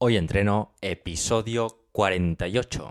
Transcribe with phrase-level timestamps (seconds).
[0.00, 2.90] Hoy entreno episodio 48.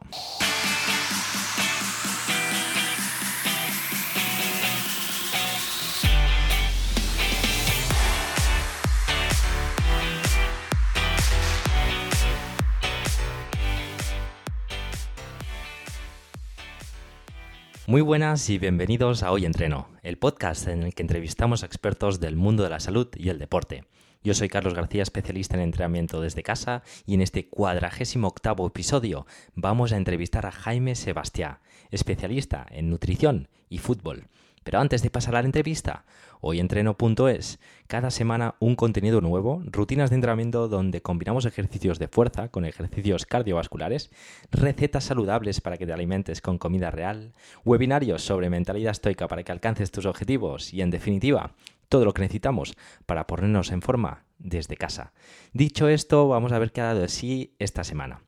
[17.88, 22.20] Muy buenas y bienvenidos a Hoy Entreno, el podcast en el que entrevistamos a expertos
[22.20, 23.86] del mundo de la salud y el deporte.
[24.24, 29.26] Yo soy Carlos García, especialista en entrenamiento desde casa, y en este cuadragésimo octavo episodio
[29.56, 31.60] vamos a entrevistar a Jaime Sebastián,
[31.92, 34.28] especialista en nutrición y fútbol.
[34.68, 36.04] Pero antes de pasar a la entrevista,
[36.42, 42.66] hoyentreno.es, cada semana un contenido nuevo, rutinas de entrenamiento donde combinamos ejercicios de fuerza con
[42.66, 44.12] ejercicios cardiovasculares,
[44.52, 49.54] recetas saludables para que te alimentes con comida real, webinarios sobre mentalidad estoica para que
[49.54, 51.54] alcances tus objetivos y, en definitiva,
[51.90, 55.14] todo lo que necesitamos para ponernos en forma desde casa.
[55.54, 58.24] Dicho esto, vamos a ver qué ha dado de sí esta semana.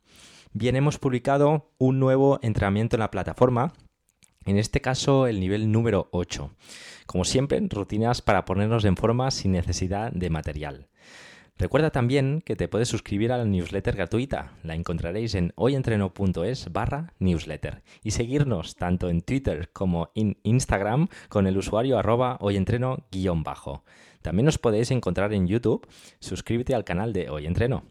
[0.52, 3.74] Bien, hemos publicado un nuevo entrenamiento en la plataforma
[4.46, 6.52] en este caso, el nivel número 8.
[7.06, 10.88] Como siempre, rutinas para ponernos en forma sin necesidad de material.
[11.60, 14.54] Recuerda también que te puedes suscribir a la newsletter gratuita.
[14.64, 17.84] La encontraréis en hoyentreno.es barra newsletter.
[18.02, 23.84] Y seguirnos tanto en Twitter como en Instagram con el usuario arroba hoyentreno-bajo.
[24.22, 25.86] También nos podéis encontrar en YouTube.
[26.22, 27.84] Suscríbete al canal de Hoy Entreno.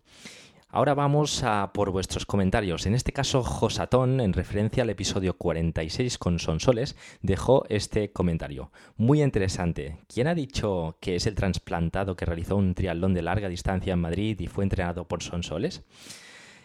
[0.71, 2.85] Ahora vamos a por vuestros comentarios.
[2.85, 8.71] En este caso, Josatón, en referencia al episodio 46 con Sonsoles, dejó este comentario.
[8.99, 9.97] Muy interesante.
[10.13, 14.01] ¿Quién ha dicho que es el trasplantado que realizó un triatlón de larga distancia en
[14.01, 15.85] Madrid y fue entrenado por Sonsoles?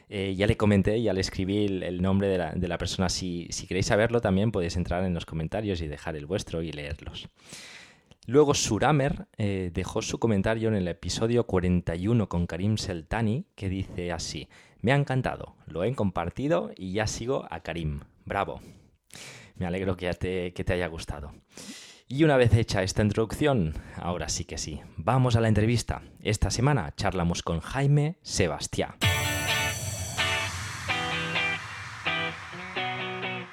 [0.10, 3.08] Eh, ya le comenté, ya le escribí el, nombre de la, persona.
[3.08, 7.30] Si queréis saberlo, también podéis entrar en los comentarios y dejar el vuestro y leerlos.
[8.26, 14.14] Luego Suramer eh, dejó su comentario en el episodio 41 con Karim Seltani que dice
[14.14, 14.48] así,
[14.82, 18.02] me ha encantado, lo he compartido y ya sigo a Karim.
[18.26, 18.62] Bravo.
[19.56, 21.34] Me alegro que te, que te haya gustado.
[22.08, 26.02] Y una vez hecha esta introducción, ahora sí que sí, vamos a la entrevista.
[26.22, 28.96] Esta semana charlamos con Jaime Sebastián.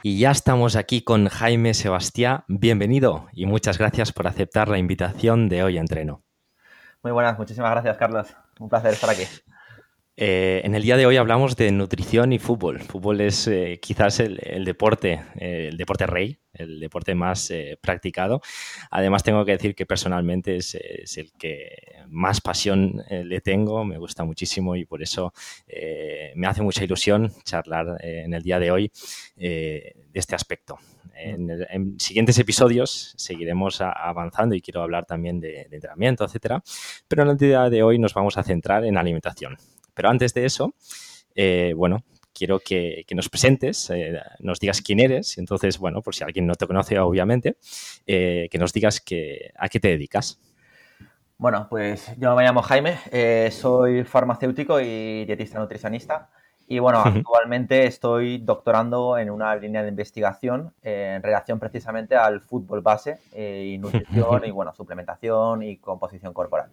[0.02, 2.44] Y ya estamos aquí con Jaime Sebastián.
[2.48, 6.22] Bienvenido y muchas gracias por aceptar la invitación de hoy a Entreno.
[7.02, 8.34] Muy buenas, muchísimas gracias, Carlos.
[8.58, 9.24] Un placer estar aquí.
[10.16, 12.80] Eh, en el día de hoy hablamos de nutrición y fútbol.
[12.80, 18.40] Fútbol es eh, quizás el, deporte, eh, el deporte rey, el deporte más practicado.
[18.90, 20.74] Además, tengo que decir que personalmente es,
[21.16, 21.70] el que
[22.08, 25.32] más pasión le tengo, me gusta muchísimo y por eso
[26.34, 28.92] me hace mucha ilusión charlar en el día de hoy
[29.36, 30.78] de este aspecto.
[31.22, 36.62] En, siguientes episodios seguiremos avanzando y quiero hablar también de, entrenamiento, etcétera.
[37.08, 39.56] Pero en el día de hoy nos vamos a centrar en alimentación.
[39.94, 40.74] Pero antes de eso,
[41.34, 42.04] eh, bueno,
[42.40, 45.36] quiero que, nos presentes, eh, nos digas quién eres.
[45.36, 47.58] Entonces, bueno, por si alguien no te conoce, obviamente,
[48.06, 50.40] eh, que nos digas que, a qué te dedicas.
[51.36, 52.96] Bueno, pues yo me llamo Jaime,
[53.50, 56.30] soy farmacéutico y dietista nutricionista.
[56.66, 62.80] Y bueno, actualmente estoy doctorando en una línea de investigación en relación precisamente al fútbol
[62.80, 66.70] base y nutrición y bueno, suplementación y composición corporal.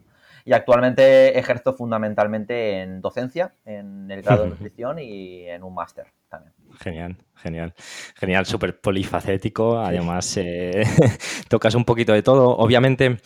[0.48, 6.06] Y actualmente ejerzo fundamentalmente en docencia, en el grado de nutrición y en un máster
[6.30, 6.54] también.
[6.80, 7.74] Genial, genial.
[8.16, 9.78] Genial, súper polifacético.
[9.78, 10.86] Además, eh,
[11.50, 12.56] tocas un poquito de todo.
[12.56, 13.18] Obviamente,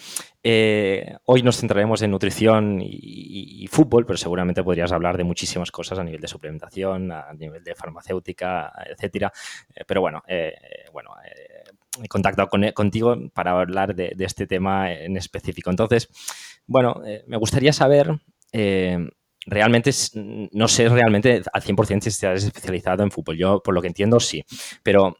[0.41, 5.99] eh, hoy nos centraremos en nutrición y, fútbol, pero seguramente podrías hablar de muchísimas cosas
[5.99, 9.31] a nivel de suplementación, a nivel de farmacéutica, etcétera.
[9.75, 10.23] Eh, pero bueno,
[10.91, 11.11] bueno
[12.01, 15.69] he contactado contigo para hablar de, de, este tema en específico.
[15.69, 16.09] Entonces,
[16.67, 18.19] bueno, eh, me gustaría saber,
[18.51, 18.97] eh,
[19.45, 19.91] realmente,
[20.51, 23.37] no sé realmente al 100% si estás especializado en fútbol.
[23.37, 24.43] Yo, por lo que entiendo, sí.
[24.83, 25.17] Pero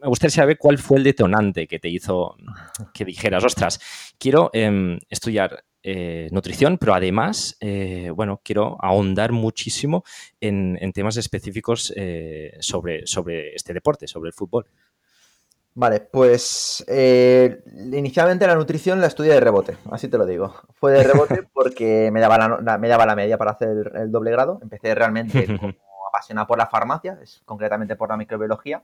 [0.00, 2.36] me gustaría saber cuál fue el detonante que te hizo
[2.92, 3.80] que dijeras, ostras,
[4.18, 7.56] quiero em, estudiar eh, nutrición, pero además,
[8.14, 10.04] bueno, quiero ahondar muchísimo
[10.40, 11.92] en, en temas específicos
[12.60, 14.66] sobre, sobre este deporte, sobre el fútbol.
[15.74, 20.54] Vale, pues eh, inicialmente la nutrición la estudié de rebote, así te lo digo.
[20.74, 24.30] Fue de rebote porque me daba la, me daba la media para hacer el, doble
[24.30, 24.58] grado.
[24.62, 28.82] Empecé realmente como apasionado por la farmacia, es, concretamente por la microbiología,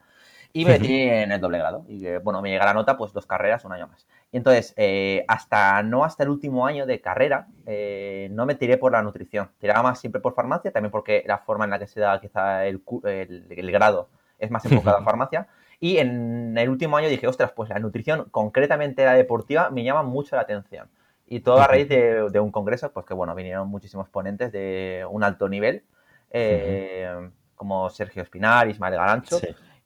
[0.55, 1.85] y me metí en el doble grado.
[1.89, 4.07] Y bueno, me llega la nota, pues dos carreras, un año más.
[4.33, 8.79] Y entonces, eh, hasta no hasta el último año de carrera, eh, no me tiré
[8.79, 9.51] por la nutrición.
[9.59, 12.65] Tiraba más siempre por farmacia, también porque la forma en la que se da quizá
[12.65, 14.09] el, el, el grado
[14.39, 15.49] es más enfocado a farmacia.
[15.81, 20.03] Y en el último año dije, ostras, pues la nutrición, concretamente la deportiva, me llama
[20.03, 20.89] mucho la atención.
[21.27, 25.23] Y todo a raíz de, un congreso, pues que bueno, vinieron muchísimos ponentes de un
[25.23, 25.85] alto nivel,
[26.31, 29.39] eh, como Sergio Espinar, Ismael Garancho.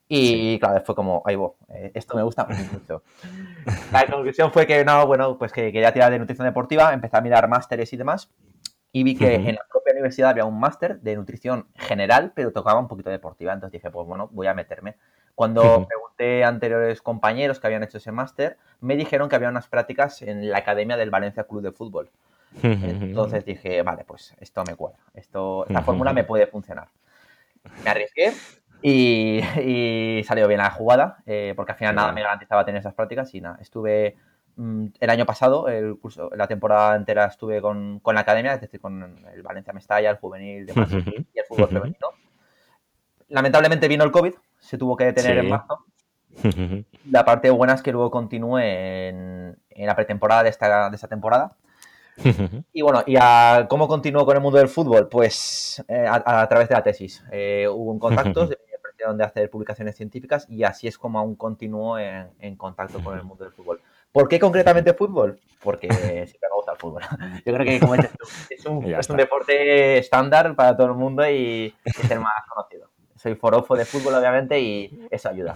[0.07, 3.03] Y claro, fue como, ahí voy, eh, esto me gusta mucho.
[3.91, 7.21] La conclusión fue que no, bueno, pues que quería tirar de nutrición deportiva, empecé a
[7.21, 8.29] mirar másteres y demás.
[8.91, 12.79] Y vi que en la propia universidad había un máster de nutrición general, pero tocaba
[12.79, 13.51] un poquito deportiva.
[13.51, 14.97] Entonces dije, pues bueno, voy a meterme.
[15.35, 19.67] Cuando pregunté a anteriores compañeros que habían hecho ese máster, me dijeron que había unas
[19.67, 22.09] prácticas en la academia del Valencia Club de Fútbol.
[22.61, 24.99] Entonces dije, vale, pues esto me cuadra.
[25.13, 26.89] Esto, esta fórmula me puede funcionar.
[27.83, 28.33] Me arriesgué
[28.81, 33.33] y, salió bien la jugada, eh, porque al final nada me garantizaba tener esas prácticas
[33.33, 34.17] y nada, estuve
[34.55, 38.79] Mm, el año pasado, el curso, la temporada entera estuve con, la academia, es decir,
[38.79, 40.73] con el Valencia Mestalla, el juvenil de
[41.33, 42.07] y el fútbol femenino.
[43.33, 45.85] Lamentablemente vino el COVID, se tuvo que detener en marzo.
[47.09, 51.55] La parte buena es que luego continúe en, la pretemporada de esta, de esta temporada.
[52.73, 53.17] Y bueno, ¿y
[53.69, 55.09] cómo continuó con el mundo del fútbol?
[55.09, 57.23] Pues eh, a, través de la tesis.
[57.31, 58.57] Eh, hubo un contacto, de
[59.17, 63.43] de hacer publicaciones científicas y así es como aún continúo en contacto con el mundo
[63.43, 63.81] del fútbol.
[64.13, 65.39] ¿Por qué concretamente fútbol?
[65.61, 67.01] Porque siempre me gusta el fútbol.
[67.43, 71.73] Yo creo que, como dices tú, es un, deporte estándar para todo el mundo y
[71.83, 72.92] es el más conocido.
[73.23, 75.55] Soy forofo de fútbol, obviamente, y eso ayuda.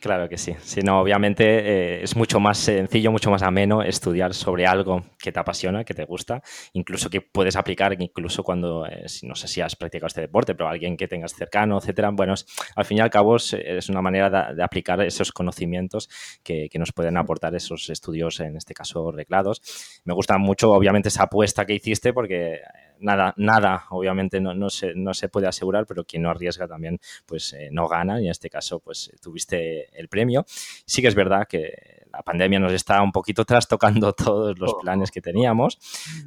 [0.00, 0.54] Claro que sí.
[0.62, 5.40] Si obviamente eh, es mucho más sencillo, mucho más ameno estudiar sobre algo que te
[5.40, 6.40] apasiona, que te gusta,
[6.72, 10.70] incluso que puedes aplicar, incluso cuando, eh, no sé si has practicado este deporte, pero
[10.70, 12.10] alguien que tengas cercano, etcétera.
[12.12, 12.32] Bueno,
[12.76, 16.08] al fin y al cabo es, una manera de, aplicar esos conocimientos
[16.42, 19.60] que, nos pueden aportar esos estudios, en este caso reglados.
[20.04, 22.60] Me gusta mucho, obviamente, esa apuesta que hiciste porque
[23.00, 26.98] nada, nada, obviamente no, no, se, no se puede asegurar, pero quien no arriesga también,
[27.26, 28.20] pues eh, no gana.
[28.20, 30.44] Y en este caso, pues tuviste el premio.
[30.46, 35.10] Sí que es verdad que la pandemia nos está un poquito trastocando todos los planes
[35.10, 35.78] que teníamos,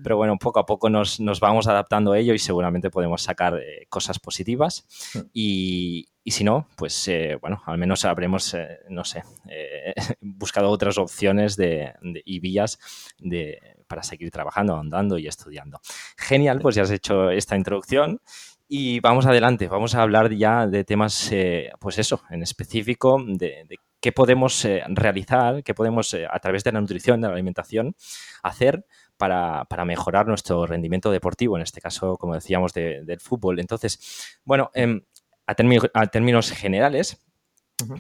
[0.04, 3.58] pero bueno, poco a poco nos, nos vamos adaptando a ello y seguramente podemos sacar
[3.58, 4.86] eh, cosas positivas.
[5.34, 8.56] Y, y si no, pues eh, bueno, al menos habremos,
[8.90, 9.24] no sé,
[10.22, 11.94] buscado otras opciones de,
[12.26, 12.80] y vías
[13.20, 13.60] de,
[13.92, 15.82] para seguir trabajando, andando y estudiando.
[16.16, 18.22] Genial, pues ya has hecho esta introducción.
[18.70, 23.68] Y vamos adelante, vamos a hablar ya de temas, eh, pues eso, en específico, de,
[24.00, 27.98] qué podemos eh, realizar, qué podemos eh, a través de la nutrición, de la alimentación,
[28.44, 28.86] hacer
[29.18, 33.60] para, mejorar nuestro rendimiento deportivo, en este caso, como decíamos, del fútbol.
[33.60, 35.02] Entonces, bueno, em,
[35.46, 37.22] a, términos generales,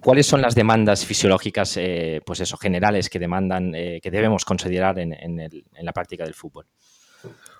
[0.01, 4.99] ¿Cuáles son las demandas fisiológicas, eh, pues eso, generales que demandan, eh, que debemos considerar
[4.99, 5.37] en,
[5.81, 6.65] la práctica del fútbol?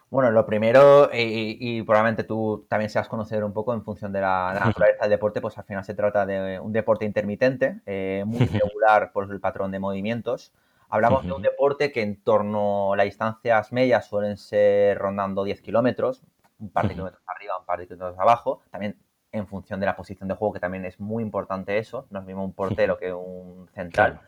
[0.09, 4.59] Bueno, lo primero, y, probablemente tú también seas conocer un poco en función de la,
[4.65, 9.12] naturaleza del deporte, pues al final se trata de un deporte intermitente, eh, muy regular
[9.13, 10.53] por el patrón de movimientos.
[10.89, 15.62] Hablamos de un deporte que en torno a las distancias medias suelen ser rondando 10
[15.62, 16.21] kilómetros,
[16.59, 18.62] un par de kilómetros arriba, un par de kilómetros abajo.
[18.69, 18.97] También
[19.31, 22.25] en función de la posición de juego, que también es muy importante eso, no es
[22.25, 24.19] mismo un portero que un central.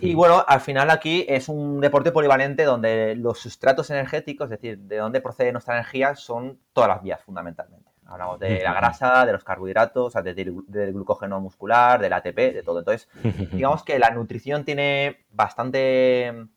[0.00, 4.78] Y bueno, al final aquí es un deporte polivalente donde los sustratos energéticos, es decir,
[4.78, 7.90] de dónde procede nuestra energía, son todas las vías fundamentalmente.
[8.06, 12.80] Hablamos de la grasa, de los carbohidratos, del glucógeno muscular, del ATP, de todo.
[12.80, 13.08] Entonces,
[13.52, 16.48] digamos que la nutrición tiene bastante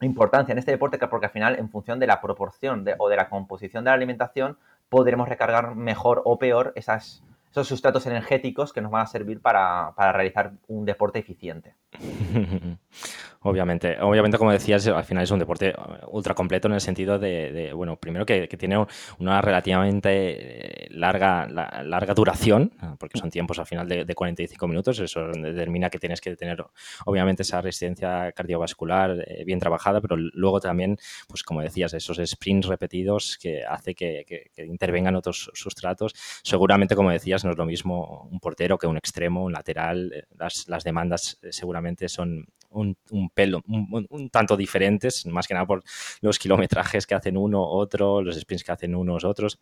[0.00, 3.28] importancia en este deporte porque al final, en función de la proporción o de la
[3.28, 4.56] composición de la alimentación,
[4.88, 7.22] podremos recargar mejor o peor esas
[7.54, 11.76] esos sustratos energéticos que nos van a servir para, para realizar un deporte eficiente.
[13.46, 17.18] Obviamente, obviamente, como decías, al final es un deporte uh, ultra completo en el sentido
[17.18, 18.82] de, bueno, primero que, tiene
[19.18, 24.98] una relativamente eh, larga, larga duración, uh, porque son tiempos al final de, 45 minutos,
[24.98, 26.64] eso determina que tienes que tener,
[27.04, 30.96] obviamente, esa resistencia cardiovascular eh, bien trabajada, pero luego también,
[31.28, 34.24] pues como decías, esos sprints repetidos que hace que,
[34.56, 36.14] intervengan otros sustratos.
[36.42, 40.24] Seguramente, como decías, no es lo mismo un portero que un extremo, un lateral, eh,
[40.38, 45.82] las, las demandas seguramente son un, pelo, un, tanto diferentes, más que nada por
[46.20, 49.58] los kilometrajes que hacen uno, otro, los sprints que hacen unos, otros.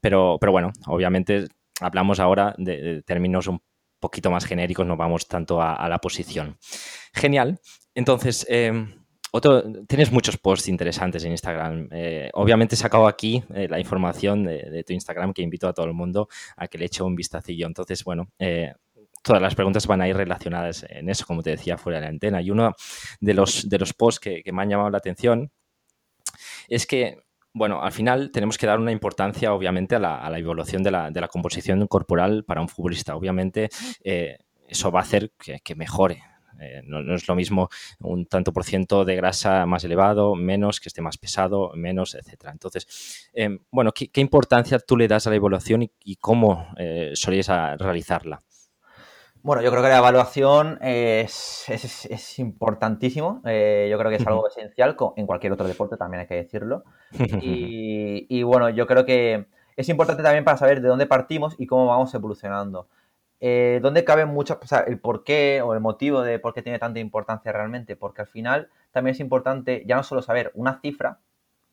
[0.00, 1.46] Pero, pero bueno, obviamente
[1.80, 3.60] hablamos ahora de, términos un
[4.00, 6.56] poquito más genéricos, no vamos tanto a, la posición.
[7.12, 7.60] Genial.
[7.94, 8.94] Entonces, em,
[9.32, 11.88] otro, tienes muchos posts interesantes en Instagram.
[11.90, 15.74] Eh, obviamente he sacado aquí eh, la información de, de, tu Instagram que invito a
[15.74, 17.66] todo el mundo a que le eche un vistacillo.
[17.66, 18.72] Entonces, bueno, eh,
[19.28, 22.08] todas las preguntas van a ir relacionadas en eso, como te decía, fuera de la
[22.08, 22.40] antena.
[22.40, 22.74] Y uno
[23.20, 25.52] de los, de los posts que, me han llamado la atención
[26.66, 27.18] es que,
[27.52, 31.86] bueno, al final tenemos que dar una importancia, obviamente, a la, evolución de la, composición
[31.88, 33.16] corporal para un futbolista.
[33.16, 33.68] Obviamente,
[34.02, 36.22] eh, eso va a hacer que, mejore
[36.60, 37.68] Eh, no, es lo mismo
[38.00, 42.50] un tanto por ciento de grasa más elevado, menos, que esté más pesado, menos, etcétera.
[42.52, 47.48] Entonces, em, bueno, ¿qué, importancia tú le das a la evaluación y, cómo eh, solías
[47.78, 48.40] realizarla?
[49.42, 53.40] Bueno, yo creo que la evaluación es, importantísimo.
[53.44, 56.84] Eh, yo creo que es algo esencial en cualquier otro deporte, también hay que decirlo.
[58.30, 61.86] Y, bueno, yo creo que es importante también para saber de dónde partimos y cómo
[61.86, 62.88] vamos evolucionando.
[63.40, 66.62] Eh, ¿Dónde cabe mucho, o sea, el por qué o el motivo de por qué
[66.62, 67.94] tiene tanta importancia realmente?
[67.94, 71.20] Porque al final también es importante ya no solo saber una cifra,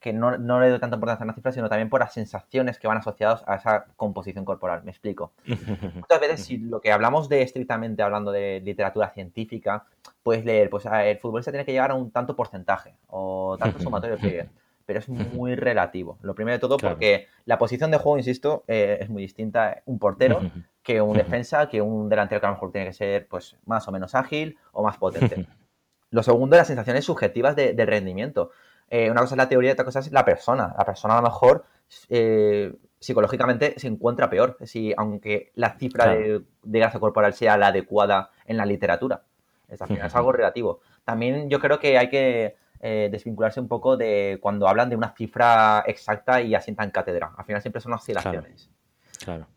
[0.05, 2.87] que no, le doy tanta importancia a una cifra, sino también por las sensaciones que
[2.87, 4.83] van asociadas a esa composición corporal.
[4.83, 5.31] Me explico.
[5.47, 9.85] Muchas veces, si lo que hablamos de estrictamente hablando de literatura científica,
[10.21, 14.17] puedes leer, pues el futbolista tiene que llegar a un tanto porcentaje o tanto sumatorio
[14.17, 14.47] que
[14.85, 16.19] pero es muy relativo.
[16.21, 19.97] Lo primero de todo porque la posición de juego, insisto, eh, es muy distinta un
[19.97, 20.39] portero
[20.83, 23.87] que un defensa, que un delantero que a lo mejor tiene que ser pues más
[23.87, 25.47] o menos ágil o más potente.
[26.11, 28.51] Lo segundo, las sensaciones subjetivas de rendimiento.
[28.89, 30.73] Eh, una cosa es la teoría y otra cosa es la persona.
[30.77, 31.65] La persona a lo mejor
[32.09, 38.31] eh, psicológicamente se encuentra peor, si, aunque la cifra de, grasa corporal sea la adecuada
[38.45, 39.23] en la literatura.
[39.67, 40.81] Es, al final es algo relativo.
[41.03, 45.13] También yo creo que hay que eh, desvincularse un poco de cuando hablan de una
[45.15, 47.33] cifra exacta y asientan cátedra.
[47.37, 48.69] Al final siempre son oscilaciones.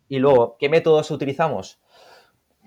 [0.08, 1.78] Y luego, ¿qué métodos utilizamos?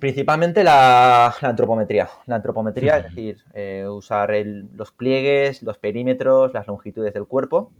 [0.01, 2.09] Principalmente la, antropometría.
[2.25, 4.33] La antropometría, es decir, eh, usar
[4.73, 7.71] los pliegues, los perímetros, las longitudes del cuerpo.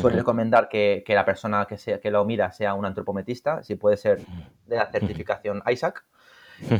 [0.00, 3.96] Suele recomendar que, la persona que, sea, que lo mira sea un antropometrista, si puede
[3.96, 4.22] ser
[4.66, 6.04] de la certificación ISAC.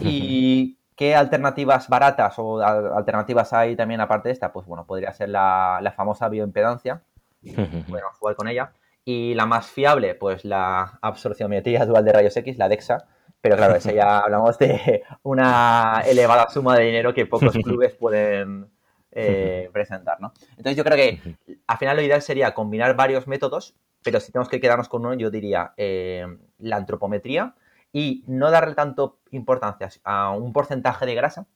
[0.00, 4.52] ¿Y qué alternativas baratas o alternativas hay también aparte de esta?
[4.52, 7.02] Pues bueno, podría ser la, famosa bioimpedancia.
[7.86, 8.72] Bueno, jugar con ella.
[9.04, 13.06] Y la más fiable, pues la absorciometría dual de rayos X, la DEXA,
[13.46, 18.68] pero claro, eso ya hablamos de una elevada suma de dinero que pocos clubes pueden
[19.12, 20.32] eh, presentar, ¿no?
[20.56, 24.48] Entonces yo creo que al final lo ideal sería combinar varios métodos, pero si tenemos
[24.48, 26.26] que quedarnos con uno, yo diría eh,
[26.58, 27.54] la antropometría
[27.92, 31.46] y no darle tanto importancia a un porcentaje de grasa,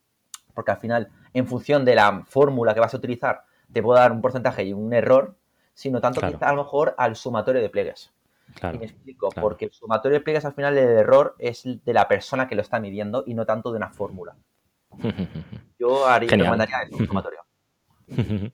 [0.54, 3.42] porque al final, en función de la fórmula que vas a utilizar,
[3.72, 5.34] te puedo dar un porcentaje y un error,
[5.74, 8.12] sino tanto quizá a lo mejor al sumatorio de pliegues
[8.74, 12.08] y me explico, porque el sumatorio de pliegues al final el error es de la
[12.08, 14.36] persona que lo está midiendo y no tanto de una fórmula.
[15.78, 17.40] Yo haría, recomendaría el sumatorio.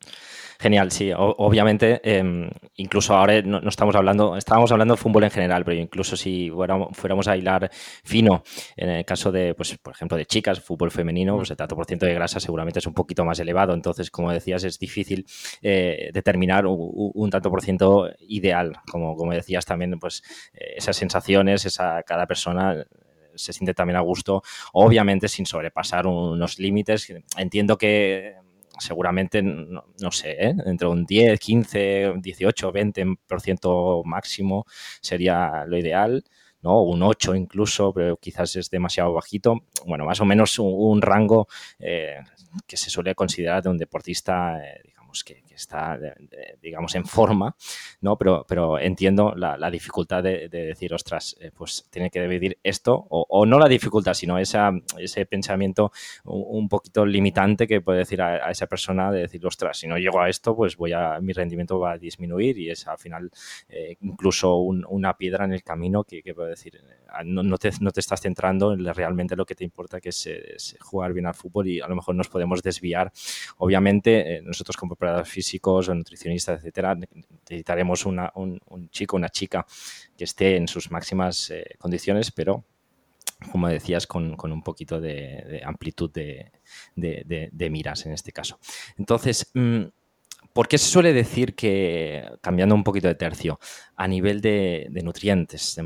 [0.58, 1.12] Genial, sí.
[1.16, 6.16] obviamente, em, incluso ahora no, estamos hablando, estábamos hablando de fútbol en general, pero incluso
[6.16, 7.70] si fuéramos, a hilar
[8.04, 8.42] fino,
[8.76, 11.86] en el caso de, pues, por ejemplo, de chicas, fútbol femenino, pues el tanto por
[11.86, 13.74] ciento de grasa seguramente es un poquito más elevado.
[13.74, 15.26] Entonces, como decías, es difícil
[15.62, 18.78] eh, determinar un, tanto por ciento ideal.
[18.90, 20.22] Como, como decías también, pues
[20.54, 22.86] eh, esas sensaciones, esa, cada persona
[23.36, 27.12] se siente también a gusto, obviamente sin sobrepasar unos límites.
[27.36, 28.36] Entiendo que
[28.78, 30.54] seguramente, no, sé, ¿eh?
[30.66, 34.66] entre un 10, 15, 18, 20% máximo
[35.00, 36.24] sería lo ideal.
[36.62, 36.82] ¿no?
[36.82, 39.60] Un 8 incluso, pero quizás es demasiado bajito.
[39.86, 41.46] Bueno, más o menos un, rango
[41.78, 42.18] eh,
[42.66, 44.82] que se suele considerar de un deportista, eh,
[45.24, 45.98] digamos, que, está,
[46.60, 47.56] digamos, en forma,
[48.00, 48.16] ¿no?
[48.16, 53.46] Pero, pero entiendo la, dificultad de, decir, ostras, eh, pues tiene que dividir esto, o,
[53.46, 55.92] no la dificultad, sino esa, ese pensamiento
[56.24, 60.20] un, poquito limitante que puede decir a, esa persona de decir, ostras, si no llego
[60.20, 63.30] a esto, pues voy a, mi rendimiento va a disminuir y es al final
[63.68, 68.00] eh, incluso una piedra en el camino que, puede decir, eh, no, te, no, te,
[68.00, 71.80] estás centrando en realmente lo que te importa, que es, jugar bien al fútbol y
[71.80, 73.12] a lo mejor nos podemos desviar.
[73.58, 79.66] Obviamente, nosotros como físicos, o nutricionistas, etcétera, necesitaremos un, chico, una chica
[80.16, 82.64] que esté en sus máximas eh, condiciones, pero
[83.50, 88.58] como decías, con, un poquito de, amplitud de, miras en este caso.
[88.96, 89.82] Entonces, mm,
[90.52, 93.58] ¿por qué se suele decir que, cambiando un poquito de tercio,
[93.96, 95.76] a nivel de, nutrientes,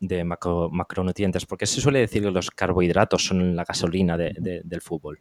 [0.00, 5.20] de, macronutrientes, ¿por qué se suele decir que los carbohidratos son la gasolina del fútbol?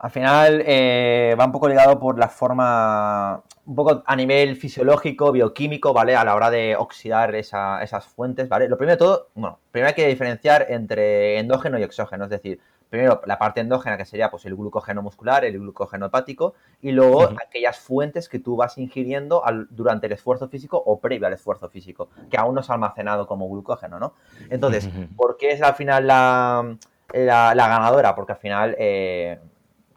[0.00, 5.32] Al final eh, va un poco ligado por la forma, un poco a nivel fisiológico,
[5.32, 6.14] bioquímico, ¿vale?
[6.14, 8.68] A la hora de oxidar esas fuentes, ¿vale?
[8.68, 12.60] Lo primero de todo, bueno, primero hay que diferenciar entre endógeno y exógeno, es decir,
[12.88, 17.30] primero la parte endógena que sería pues el glucógeno muscular, el glucógeno hepático y luego
[17.44, 22.08] aquellas fuentes que tú vas ingiriendo durante el esfuerzo físico o previo al esfuerzo físico,
[22.30, 24.14] que aún no se ha almacenado como glucógeno, ¿no?
[24.48, 26.76] Entonces, ¿por qué es al final la,
[27.12, 28.14] ganadora?
[28.14, 28.76] Porque al final...
[28.78, 29.40] Eh,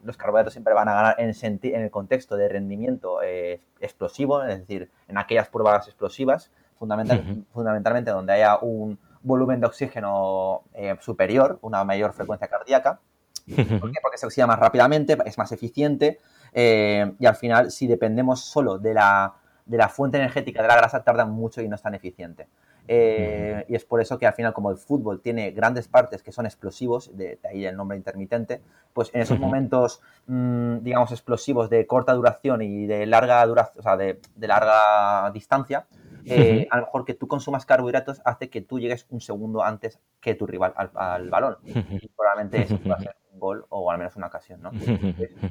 [0.03, 4.59] los carbohidratos siempre van a ganar en, en el contexto de rendimiento eh, explosivo, es
[4.59, 11.83] decir, en aquellas pruebas explosivas, fundamentalmente donde haya un volumen de oxígeno eh, superior, una
[11.83, 12.99] mayor frecuencia cardíaca.
[13.45, 13.99] ¿Por qué?
[14.01, 16.19] Porque se oxida más rápidamente, es más eficiente
[16.53, 20.75] eh, y al final, si dependemos solo de la, de la fuente energética de la
[20.75, 22.47] grasa, tarda mucho y no es tan eficiente.
[22.87, 26.31] Eh, y es por eso que al final, como el fútbol tiene grandes partes que
[26.31, 28.61] son explosivos, de, ahí el nombre intermitente,
[28.93, 33.83] pues en esos momentos, mm, digamos, explosivos de corta duración y de larga duración, o
[33.83, 35.85] sea, de, larga distancia,
[36.25, 39.99] eh, a lo mejor que tú consumas carbohidratos hace que tú llegues un segundo antes
[40.19, 41.57] que tu rival al, balón.
[41.63, 44.71] Y probablemente eso va a ser un gol o al menos una ocasión, ¿no?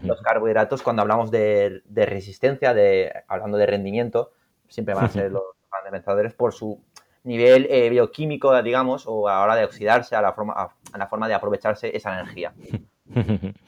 [0.03, 4.33] Los carbohidratos, cuando hablamos de, resistencia, de, hablando de rendimiento,
[4.69, 6.81] siempre van a ser los grandes vencedores por su
[7.25, 11.07] nivel eh, bioquímico, digamos, o a la hora de oxidarse, a la forma, a, la
[11.07, 12.53] forma de aprovecharse esa energía.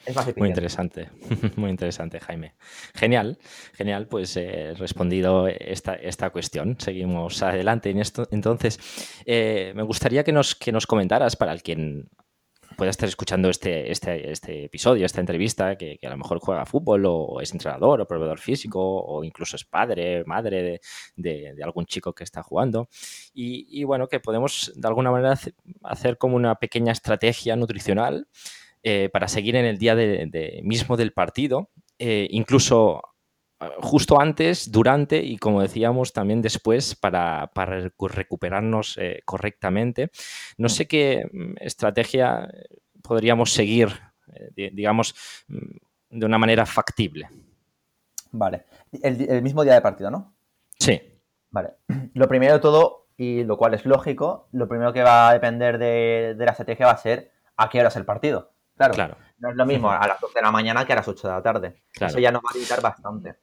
[0.07, 1.09] Es más muy interesante,
[1.57, 2.55] muy interesante, Jaime.
[2.95, 3.39] Genial,
[3.73, 6.77] genial, pues eh, respondido esta, esta cuestión.
[6.79, 8.29] Seguimos adelante en esto.
[8.31, 8.79] Entonces,
[9.27, 12.09] eh, me gustaría que nos, que nos comentaras, para el quien
[12.83, 17.05] pueda estar escuchando este, este, este episodio, esta entrevista, que, a lo mejor juega fútbol
[17.07, 20.81] o es entrenador o proveedor físico o incluso es padre, madre
[21.15, 22.89] de, algún chico que está jugando.
[23.33, 25.39] Y, bueno, que podemos de alguna manera
[25.85, 28.27] hacer como una pequeña estrategia nutricional
[28.83, 29.95] eh, para seguir en el día
[30.65, 31.71] mismo del partido,
[32.01, 33.01] eh, incluso
[33.79, 37.51] justo antes, durante y como decíamos también después para,
[37.99, 40.11] recuperarnos eh, correctamente.
[40.57, 42.49] No sé qué mm, estrategia
[43.03, 43.89] podríamos seguir,
[44.57, 45.15] eh, digamos,
[45.49, 47.29] mm, de una manera factible.
[48.33, 48.65] Vale.
[49.03, 50.35] El, mismo día de partido, ¿no?
[50.79, 51.01] Sí.
[51.51, 51.71] Vale.
[52.15, 55.79] Lo primero de todo, y lo cual es lógico, lo primero que va a depender
[55.79, 58.53] de, la estrategia va a ser a qué hora es el partido.
[58.75, 58.95] Claro.
[58.95, 59.17] claro.
[59.39, 61.35] No es lo mismo a las 12 de la mañana que a las 8 de
[61.35, 61.83] la tarde.
[62.01, 63.37] Eso ya nos va a limitar bastante.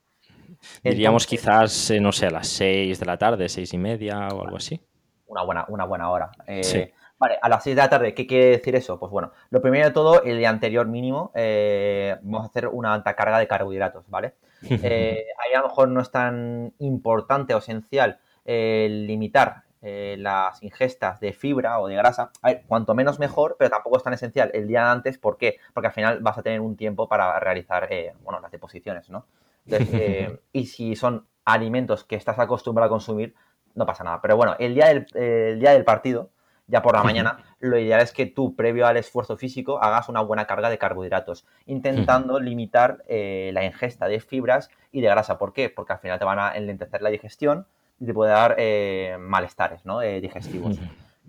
[0.84, 4.44] Diríamos quizás, eh, no sé, a las 6 de la tarde, seis y media o
[4.44, 4.82] algo así.
[5.28, 6.32] Una buena, una buena hora.
[6.48, 9.00] Eh, vale, a las 6 de la tarde, ¿qué quiere decir eso?
[9.00, 12.94] Pues bueno, lo primero de todo, el día anterior mínimo, eh, vamos a hacer una
[12.94, 14.36] alta carga de carbohidratos, ¿vale?
[14.62, 21.80] ahí a lo mejor no es tan importante o esencial limitar las ingestas de fibra
[21.80, 22.32] o de grasa.
[22.68, 25.18] cuanto menos mejor, pero tampoco es tan esencial el día antes.
[25.18, 25.58] ¿Por qué?
[25.74, 27.88] Porque al final vas a tener un tiempo para realizar
[28.24, 29.26] bueno, las deposiciones, ¿no?
[29.92, 33.36] Eh, y si son alimentos que estás acostumbrado a consumir,
[33.76, 34.22] no pasa nada.
[34.22, 36.32] Pero bueno, el día del, día del partido,
[36.68, 40.22] ya por la mañana, lo ideal es que tú, previo al esfuerzo físico, hagas una
[40.22, 45.38] buena carga de carbohidratos, intentando limitar eh, la ingesta de fibras y de grasa.
[45.38, 45.70] ¿Por qué?
[45.70, 47.66] Porque al final te van a enlentecer la digestión
[48.00, 50.00] y te puede dar eh, malestares ¿no?
[50.00, 50.78] digestivos.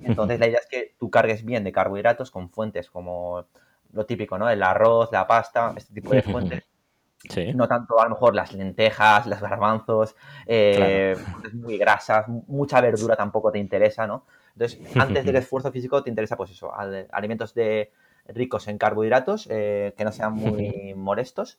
[0.03, 3.47] Entonces, la idea es que tú cargues bien de carbohidratos con fuentes como
[3.93, 4.49] lo típico, ¿no?
[4.49, 6.70] El arroz, la pasta, este tipo de fuentes
[7.55, 11.17] no tanto a lo mejor las lentejas, los garbanzos, eh,
[11.53, 14.25] muy grasas, mucha verdura tampoco te interesa, ¿no?
[14.55, 16.73] Entonces, antes del esfuerzo físico te interesa, pues eso,
[17.13, 17.93] alimentos de,
[18.29, 21.59] ricos en carbohidratos, eh, que no sean muy molestos.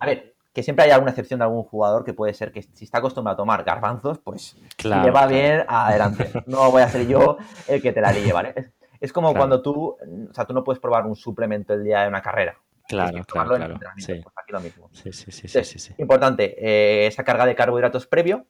[0.00, 2.84] A ver, que siempre hay alguna excepción de algún jugador que puede ser que si
[2.84, 6.30] está acostumbrado a tomar garbanzos, pues le va bien, adelante.
[6.46, 8.54] No voy a ser yo el que te la líe, ¿vale?
[9.00, 9.96] Es, como cuando tú,
[10.30, 12.56] o sea, tú no puedes probar un suplemento el día de una carrera.
[12.88, 13.78] Claro, claro, claro.
[13.96, 14.20] Sí.
[14.22, 14.90] Pues aquí lo mismo.
[14.92, 18.46] Sí, sí, sí, sí, sí, Importante, eh, esa carga de carbohidratos previo,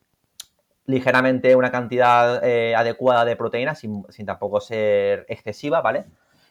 [0.86, 6.06] ligeramente una cantidad eh, adecuada de proteínas sin, tampoco ser excesiva, ¿vale?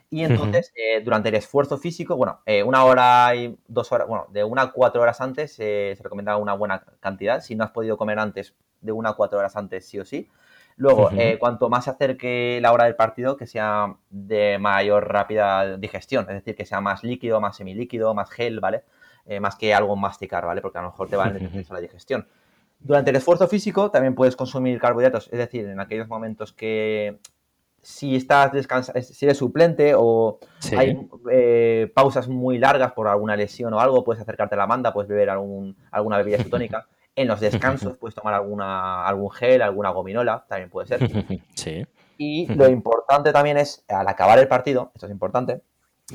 [0.10, 4.44] Y entonces, eh, durante el esfuerzo físico, bueno, una hora y dos horas, bueno, de
[4.44, 7.42] una a cuatro horas antes se recomienda una buena cantidad.
[7.42, 10.30] Si no has podido comer antes, de una a cuatro horas antes, sí o sí.
[10.76, 15.78] Luego, eh, cuanto más se acerque la hora del partido, que sea de mayor rápida
[15.78, 18.84] digestión, es decir, que sea más líquido, más semilíquido, más gel, ¿vale?
[19.26, 20.62] Eh, más que algo masticar, ¿vale?
[20.62, 22.28] Porque a lo mejor te va a necesitar la digestión.
[22.80, 27.20] Durante el esfuerzo físico también puedes consumir carbohidratos, es decir, en aquellos momentos que
[27.82, 30.40] si estás descansando, si eres suplente o
[30.76, 30.98] hay
[31.30, 35.10] eh, pausas muy largas por alguna lesión o algo, puedes acercarte a la manda, puedes
[35.10, 36.88] beber algún, alguna bebida isotónica.
[37.16, 41.00] En los descansos puedes tomar alguna, algún gel, alguna gominola, también puede ser.
[41.56, 41.86] Sí.
[42.18, 45.62] Y lo importante también es, al acabar el partido, esto es importante,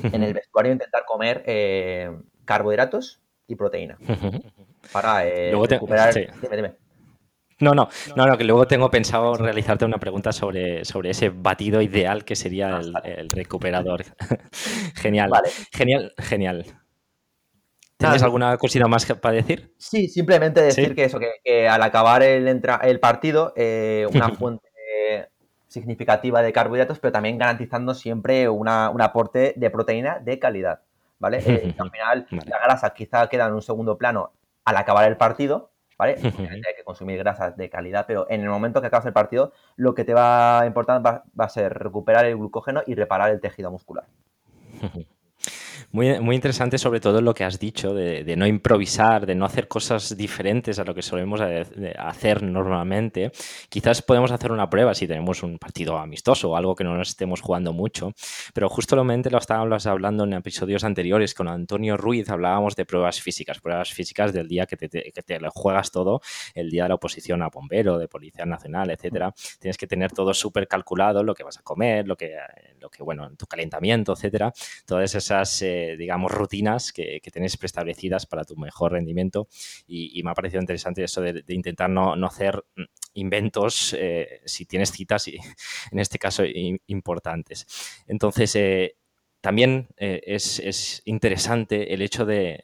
[0.01, 2.11] en el vestuario intentar comer eh,
[2.45, 3.97] carbohidratos y proteína.
[4.93, 6.13] Para eh, recuperar...
[6.13, 6.75] Dime, dime.
[7.59, 11.81] No, no, no, no, que luego tengo pensado realizarte una pregunta sobre, sobre ese batido
[11.81, 14.05] ideal que sería el, el recuperador.
[14.95, 15.49] genial, vale.
[15.73, 16.78] genial, genial.
[17.99, 19.73] ¿Tienes alguna cosita más para decir?
[19.77, 24.69] Sí, simplemente decir que eso, que, al acabar el, el partido, eh, una fuente
[25.69, 30.81] significativa de carbohidratos, pero también garantizando siempre un aporte de proteína de calidad,
[31.19, 31.41] ¿vale?
[31.45, 34.33] Eh, al final, la grasa quizá queda en un segundo plano
[34.65, 36.15] al acabar el partido, ¿vale?
[36.23, 39.93] hay que consumir grasas de calidad, pero en el momento que acabas el partido, lo
[39.93, 43.71] que te va a importar va a ser recuperar el glucógeno y reparar el tejido
[43.71, 44.05] muscular.
[45.91, 49.67] Muy, muy interesante sobre todo lo que has dicho de, no improvisar, de no hacer
[49.67, 51.41] cosas diferentes a lo que solemos
[51.97, 53.31] hacer normalmente.
[53.69, 57.09] Quizás podemos hacer una prueba si tenemos un partido amistoso o algo que no nos
[57.09, 58.13] estemos jugando mucho,
[58.53, 63.59] pero justamente lo estábamos hablando en episodios anteriores con Antonio Ruiz, hablábamos de pruebas físicas,
[63.59, 66.21] pruebas físicas del día que te, que te juegas todo,
[66.53, 69.33] el día de la oposición a bombero, de Policía Nacional, etcétera.
[69.59, 72.35] Tienes que tener todo súper calculado, lo que vas a comer, lo que,
[72.79, 74.53] lo que bueno, tu calentamiento, etcétera.
[74.85, 79.47] Todas esas, eh, digamos, rutinas que, que tienes preestablecidas para tu mejor rendimiento
[79.87, 82.63] y, me ha parecido interesante eso de, intentar no, no, hacer
[83.13, 85.37] inventos eh, si tienes citas, y,
[85.91, 86.43] en este caso,
[86.87, 88.03] importantes.
[88.07, 88.95] Entonces, eh,
[89.41, 92.61] también es, es interesante el hecho de,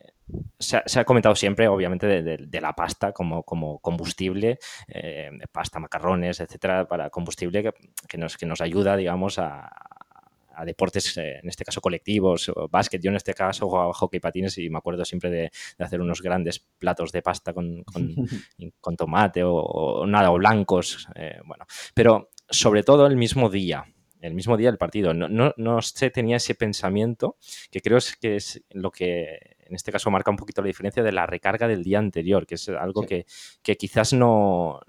[0.60, 6.88] se ha, comentado siempre, obviamente, de, la pasta como, como combustible, eh, pasta, macarrones, etcétera,
[6.88, 7.72] para combustible
[8.08, 9.72] que, nos, que nos ayuda, digamos, a,
[10.64, 13.02] deportes, eh, en este caso colectivos, o básquet.
[13.02, 16.60] Yo en este caso jugaba hockey patines y me acuerdo siempre de, hacer unos grandes
[16.60, 21.08] platos de pasta con, con, tomate o, nada, o blancos.
[21.16, 23.86] Eh, bueno, pero sobre todo el mismo día
[24.22, 25.14] el mismo día del partido.
[25.14, 27.38] No, no, no se tenía ese pensamiento
[27.70, 31.12] que creo que es lo que en este caso marca un poquito la diferencia de
[31.12, 33.26] la recarga del día anterior, que es algo que,
[33.78, 34.80] quizás no,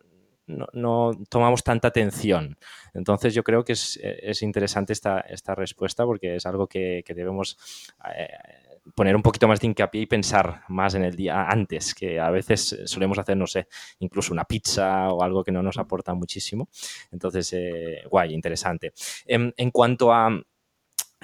[0.47, 2.57] no, tomamos tanta atención.
[2.95, 7.59] Entonces yo creo que es, interesante esta, esta, respuesta porque es algo que, debemos
[8.17, 8.29] eh,
[8.95, 12.31] poner un poquito más de hincapié y pensar más en el día antes, que a
[12.31, 13.67] veces solemos hacer, no sé,
[13.99, 16.69] incluso una pizza o algo que no nos aporta muchísimo.
[17.11, 18.93] Entonces, eh, guay, interesante.
[19.27, 20.31] en cuanto a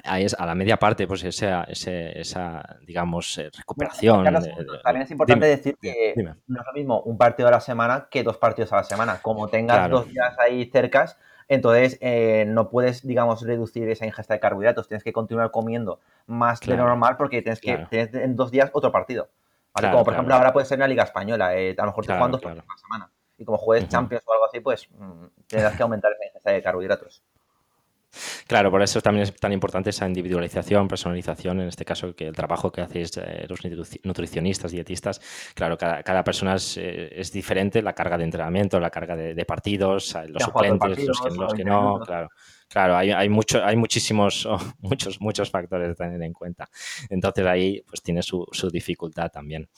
[0.03, 4.23] a la media parte, pues esa, esa, digamos, eh, recuperación.
[4.83, 6.13] también es importante decir que
[6.47, 9.19] no es lo mismo un partido a la semana que dos partidos a la semana.
[9.21, 14.39] Como tengas dos días ahí cercas, entonces eh, no puedes, digamos, reducir esa ingesta de
[14.39, 14.87] carbohidratos.
[14.87, 18.69] Tienes que continuar comiendo más de lo normal porque tienes que tener en dos días
[18.73, 19.29] otro partido.
[19.71, 21.55] Como por ejemplo ahora puede ser en la Liga Española.
[21.55, 23.11] Eh, a lo mejor te juegan dos partidos a la semana.
[23.37, 26.61] Y como juegues Champions o algo así, pues mm, tendrás que aumentar esa ingesta de
[26.61, 27.23] carbohidratos.
[28.47, 32.35] Claro, por eso también es tan importante esa individualización, personalización, en este caso que el
[32.35, 33.59] trabajo que hacéis eh, los
[34.03, 35.21] nutricionistas, dietistas,
[35.53, 40.27] claro, cada, persona eh, es, diferente, la carga de entrenamiento, la carga de, partidos, eh,
[40.27, 42.29] los suplentes, los que, no, claro.
[42.73, 44.47] Claro, hay, hay, mucho, hay muchísimos,
[44.79, 46.67] muchos, muchos factores a tener en cuenta.
[47.07, 49.69] Entonces ahí pues tiene su, su dificultad también.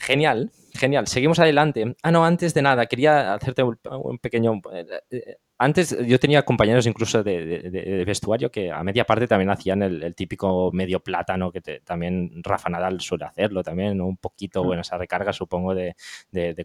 [0.00, 1.06] Genial, genial.
[1.06, 1.94] Seguimos adelante.
[2.02, 4.62] Ah, no, antes de nada, quería hacerte un, pequeño...
[4.72, 9.82] Eh, eh, antes yo tenía compañeros incluso de, vestuario que a media parte también hacían
[9.82, 14.66] el, típico medio plátano que también Rafa Nadal suele hacerlo también, un poquito, mm.
[14.66, 15.94] bueno, esa recarga supongo de,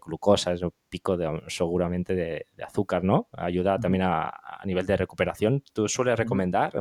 [0.02, 3.28] glucosa, es un pico de, seguramente de, azúcar, ¿no?
[3.32, 4.32] Ayuda también a,
[4.64, 5.62] nivel de recuperación.
[5.74, 6.72] ¿Tú sueles recomendar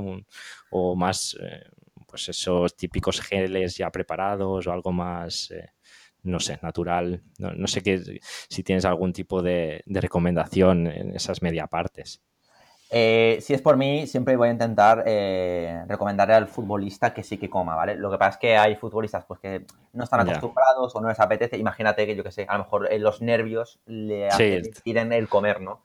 [0.70, 1.66] o más, eh,
[2.08, 5.52] pues esos típicos geles ya preparados o algo más
[6.26, 7.22] no sé, natural.
[7.38, 12.22] No, sé qué, si tienes algún tipo de, recomendación en esas media partes.
[12.92, 17.38] Eh, si es por mí, siempre voy a intentar eh, recomendarle al futbolista que sí
[17.38, 17.96] que coma, ¿vale?
[17.96, 21.20] Lo que pasa es que hay futbolistas pues, que no están acostumbrados o no les
[21.20, 21.58] apetece.
[21.58, 24.30] Imagínate que, yo que sé, a lo mejor eh, los nervios le
[24.84, 25.82] tiren el comer, ¿no?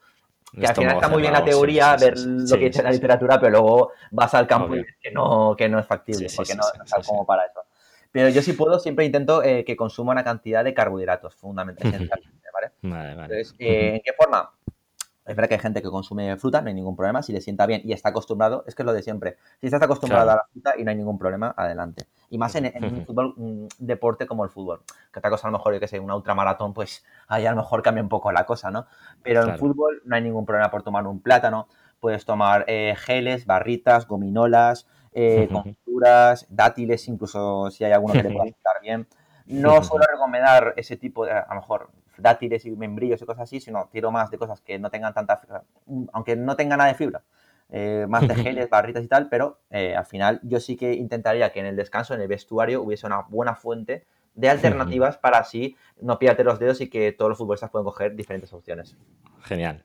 [0.53, 3.53] Que al final está muy bien la teoría, ver lo que dice la literatura, pero
[3.53, 6.85] luego vas al campo y ves que no, que no es factible, porque no, no
[6.85, 7.61] está como para eso.
[8.13, 12.11] Pero yo si puedo, siempre intento eh, que consuma una cantidad de carbohidratos, fundamentalmente,
[12.53, 12.73] ¿vale?
[12.83, 13.23] vale, vale.
[13.23, 14.51] Entonces, eh, ¿en qué forma?
[15.31, 17.23] Es verdad que hay gente que consume fruta, no hay ningún problema.
[17.23, 19.37] Si le sienta bien y está acostumbrado, es que es lo de siempre.
[19.61, 22.07] Si estás acostumbrado a la fruta y no hay ningún problema, adelante.
[22.31, 24.83] Y más en, un fútbol, un deporte como el fútbol.
[25.13, 27.59] Que otra cosa, a lo mejor, yo que sé, una ultramaratón, pues ahí a lo
[27.59, 28.87] mejor cambia un poco la cosa, ¿no?
[29.23, 31.69] Pero en fútbol no hay ningún problema por tomar un plátano.
[32.01, 35.49] Puedes tomar eh, geles, barritas, gominolas, eh,
[36.01, 39.07] confituras, dátiles, incluso si hay alguno que le pueda estar bien.
[39.47, 43.61] No suelo recomendar ese tipo de, a lo mejor, dátiles y membrillos y cosas así,
[43.61, 45.65] sino tiro más de cosas que no tengan tanta fibra,
[46.13, 47.23] aunque no tengan nada de fibra.
[47.73, 51.53] Eh, más de geles, barritas y tal, pero eh, al final yo sí que intentaría
[51.53, 55.77] que en el descanso, en el vestuario, hubiese una buena fuente de alternativas para así
[56.01, 58.97] no pillarte los dedos y que todos los futbolistas puedan coger diferentes opciones.
[59.43, 59.85] Genial.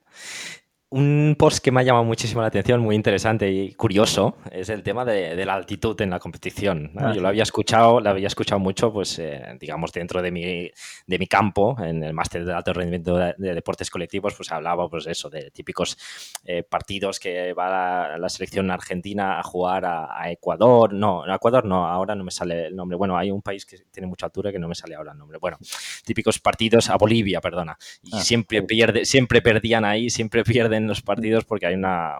[0.91, 4.83] Un post que me ha llamado muchísimo la atención, muy interesante y curioso, es el
[4.83, 6.91] tema de, la altitud en la competición.
[6.95, 10.71] Ah, Yo lo había escuchado, lo había escuchado mucho, pues, eh, digamos, dentro de mi,
[11.07, 15.07] de mi campo, en el máster de alto rendimiento de, deportes colectivos, pues hablaba, pues
[15.07, 15.97] eso, de típicos
[16.45, 20.93] eh, partidos que va la, selección argentina a jugar a, Ecuador.
[20.93, 22.95] No, a Ecuador no, ahora no me sale el nombre.
[22.95, 25.39] Bueno, hay un país que tiene mucha altura que no me sale ahora el nombre.
[25.39, 25.57] Bueno,
[26.05, 27.77] típicos partidos a Bolivia, perdona.
[28.03, 32.19] Y ah, siempre, pierde, siempre perdían ahí, siempre pierden en los partidos porque hay una,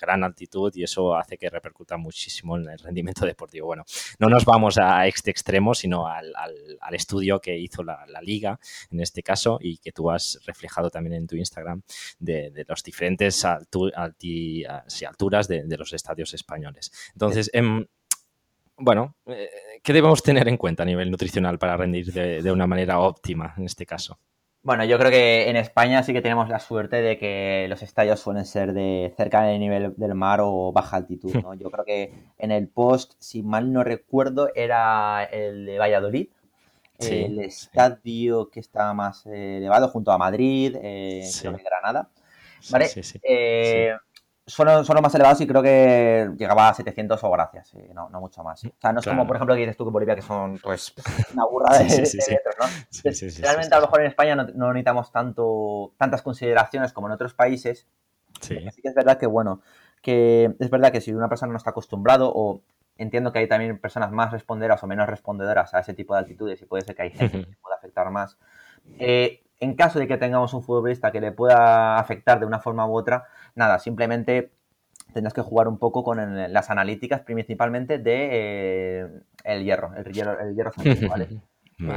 [0.00, 3.66] gran altitud y eso hace que repercuta muchísimo en el rendimiento deportivo.
[3.66, 3.84] Bueno,
[4.18, 6.32] no nos vamos a este extremo, sino al,
[6.92, 8.58] estudio que hizo la, liga
[8.90, 11.82] en este caso y que tú has reflejado también en tu Instagram
[12.18, 16.92] de, de los diferentes alturas de, los estadios españoles.
[17.14, 17.86] Entonces, em,
[18.76, 19.48] bueno, eh,
[19.82, 23.64] ¿qué debemos tener en cuenta a nivel nutricional para rendir de, una manera óptima en
[23.64, 24.18] este caso?
[24.64, 28.20] Bueno, yo creo que en España sí que tenemos la suerte de que los estadios
[28.20, 31.54] suelen ser de cerca del nivel del mar o baja altitud, ¿no?
[31.54, 36.28] Yo creo que en el post, si mal no recuerdo, era el de Valladolid,
[37.00, 42.08] el estadio que está más eh, elevado junto a Madrid, eh, creo que Granada.
[42.70, 42.88] ¿Vale?
[43.24, 43.96] Eh,
[44.52, 48.42] son, los más elevados y creo que llegaba a 700 o gracias, no, no, mucho
[48.44, 48.62] más.
[48.64, 50.92] O sea, no es como, por ejemplo, que dices tú que Bolivia, que son pues
[51.32, 53.42] una burrada de, metros, ¿no?
[53.42, 57.86] realmente a lo mejor en España no, necesitamos tanto, tantas consideraciones como en otros países.
[58.40, 58.58] Sí.
[58.66, 59.62] Así que es verdad que, bueno,
[60.02, 62.62] que es verdad que si una persona no está acostumbrado o
[62.98, 66.60] entiendo que hay también personas más responderas o menos respondedoras a ese tipo de altitudes
[66.60, 68.36] y puede ser que hay gente que pueda afectar más.
[68.98, 72.84] Eh, en caso de que tengamos un futbolista que le pueda afectar de una forma
[72.84, 74.52] u otra, nada, simplemente
[75.12, 79.08] tendrás que jugar un poco con las analíticas principalmente de eh,
[79.44, 80.72] el hierro, el hierro, el hierro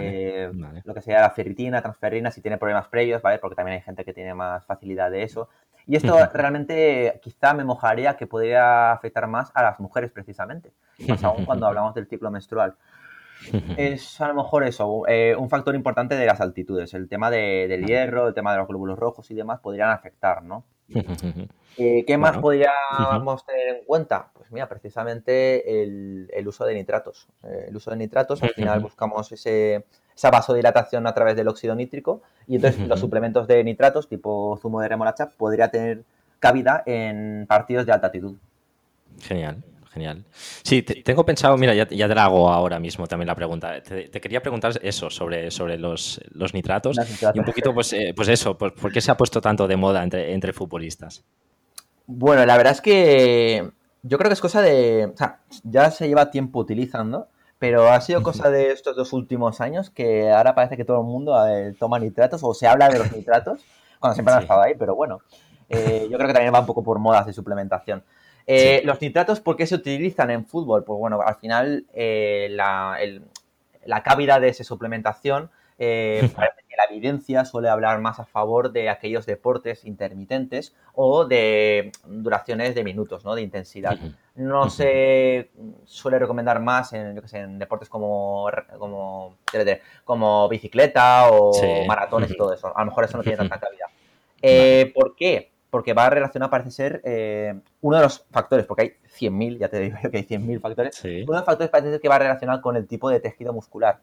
[0.02, 0.82] eh, ¿vale?
[0.84, 3.40] Lo que sea la ferritina, transferrina, si tiene problemas previos, ¿vale?
[3.40, 5.50] Porque también hay gente que tiene más facilidad de eso.
[5.88, 10.74] Y esto realmente quizá me mojaría que podría afectar más a las mujeres precisamente,
[11.08, 12.76] más aún cuando hablamos del ciclo menstrual
[13.78, 16.94] es a lo mejor eso, eh, un factor importante de las altitudes.
[16.94, 20.66] El tema del hierro, el tema de los glóbulos rojos y demás podrían afectar, ¿no?
[21.78, 24.30] Eh, ¿Qué más podríamos tener en cuenta?
[24.34, 27.28] Pues mira, precisamente el, uso de nitratos.
[27.44, 31.76] Eh, el uso de nitratos, al final buscamos ese, esa vasodilatación a través del óxido
[31.76, 36.04] nítrico y entonces los suplementos de nitratos, tipo zumo de remolacha, podría tener
[36.40, 38.36] cabida en partidos de alta altitud.
[39.20, 39.64] Genial
[39.96, 40.26] genial.
[40.62, 43.82] Sí, tengo pensado, mira, ya, te la hago ahora mismo también la pregunta.
[43.82, 46.20] Te, quería preguntar eso, sobre, sobre los,
[46.54, 46.98] nitratos,
[47.34, 49.78] y un poquito, pues, eh, pues eso, pues, ¿por, qué se ha puesto tanto de
[49.78, 51.24] moda entre, entre futbolistas?
[52.06, 53.72] Bueno, la verdad es que
[54.04, 55.10] yo creo que es cosa de...
[55.14, 59.62] O sea, ya se lleva tiempo utilizando, pero ha sido cosa de estos dos últimos
[59.62, 63.00] años que ahora parece que todo el mundo eh, toma nitratos o se habla de
[63.00, 63.66] los nitratos,
[64.00, 65.22] cuando siempre han estado ahí, pero bueno,
[65.70, 68.04] eh, yo creo que también va un poco por modas de suplementación.
[68.48, 70.84] Eh, los nitratos, ¿por qué se utilizan en fútbol?
[70.84, 77.44] Pues bueno, al final eh, la, cavidad de esa suplementación eh, parece que la evidencia
[77.46, 83.34] suele hablar más a favor de aquellos deportes intermitentes o de duraciones de minutos, ¿no?
[83.34, 83.98] De intensidad.
[84.36, 85.50] No se
[85.86, 89.38] suele recomendar más en, en deportes como, como,
[90.04, 91.52] como bicicleta o
[91.88, 92.76] maratones y todo eso.
[92.76, 94.94] A lo mejor eso no tiene tanta cavidad.
[94.94, 95.55] ¿Por qué?
[95.76, 99.68] Porque va a relacionar, parece ser, eh, uno de los factores, porque hay 100.000, ya
[99.68, 102.16] te digo yo que hay 100.000 factores, uno de los factores parece ser que va
[102.16, 104.00] a relacionar con el tipo de tejido muscular.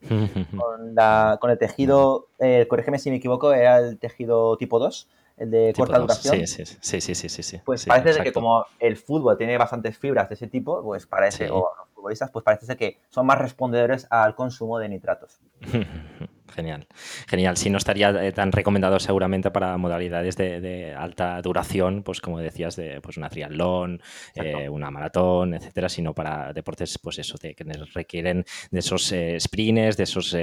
[1.40, 5.72] con, el tejido, eh, corrígeme si me equivoco, era el tejido tipo 2, el de
[5.76, 6.48] corta duración.
[6.48, 10.34] Sí, sí, sí, sí, sí, Pues parece que como el fútbol tiene bastantes fibras de
[10.34, 14.34] ese tipo, pues parece, o los futbolistas, pues parece ser que son más respondedores al
[14.34, 15.38] consumo de nitratos.
[16.52, 16.86] Genial,
[17.26, 17.56] genial.
[17.56, 22.76] Si no estaría eh, tan recomendado seguramente para modalidades de, alta duración, pues como decías,
[22.76, 24.02] de pues una triatlón,
[24.34, 29.38] eh, una maratón, etcétera, sino para deportes, pues eso, de, que requieren de esos eh,
[29.40, 30.34] sprints, de esos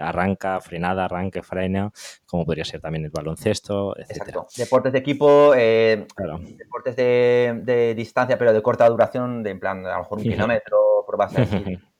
[0.00, 1.92] arranca, frenada, arranque, frena,
[2.24, 4.46] como podría ser también el baloncesto, etcétera.
[4.56, 9.98] Deportes de equipo, deportes de, distancia, pero de corta duración, de en plan, a lo
[9.98, 11.36] mejor un kilómetro, por base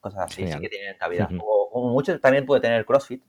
[0.00, 1.28] cosas así, sí que tienen cabida.
[1.40, 3.22] o, mucho también puede tener CrossFit,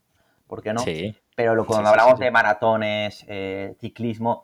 [0.48, 0.82] ¿por qué no?
[0.82, 1.16] Sí.
[1.36, 4.42] Pero cuando hablamos de maratones, eh, ciclismo,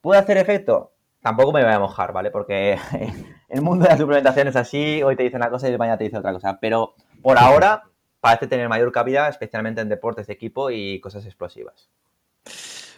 [0.00, 0.92] ¿puede hacer efecto?
[1.20, 2.30] Tampoco me voy a mojar, ¿vale?
[2.30, 2.78] Porque
[3.48, 6.04] el mundo de la suplementación es así, hoy te dice una cosa y mañana te
[6.04, 6.58] dice otra cosa.
[6.60, 7.84] Pero por ahora
[8.20, 11.90] parece tener mayor cabida, especialmente en deportes de equipo y cosas explosivas.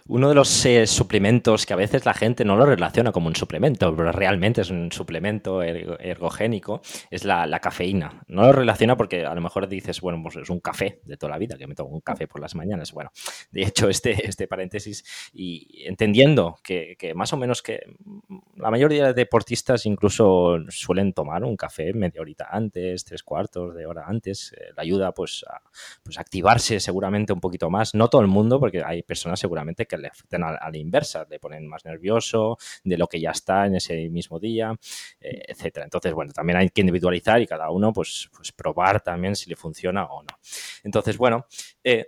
[0.08, 3.36] Uno de los eh, suplementos que a veces la gente no lo relaciona como un
[3.36, 8.24] suplemento, pero realmente es un suplemento ergogénico, es la, cafeína.
[8.26, 11.30] No lo relaciona porque a lo mejor dices, bueno, pues es un café de toda
[11.30, 12.92] la vida, que me tomo un café por las mañanas.
[12.92, 13.12] Bueno,
[13.52, 17.80] de hecho, este, este paréntesis, y entendiendo que, más o menos que
[18.56, 23.86] la mayoría de deportistas incluso suelen tomar un café media horita antes, tres cuartos de
[23.86, 25.60] hora antes, eh, le ayuda pues a
[26.02, 27.94] pues, activarse seguramente un poquito más.
[27.94, 31.38] No todo el mundo, porque hay personas seguramente que le afecten a, la inversa, le
[31.38, 34.74] ponen más nervioso de lo que ya está en ese mismo día,
[35.20, 35.84] eh, etcétera.
[35.84, 39.56] Entonces, bueno, también hay que individualizar y cada uno, pues, pues probar también si le
[39.56, 40.38] funciona o no.
[40.82, 41.46] Entonces, bueno,
[41.84, 42.06] eh,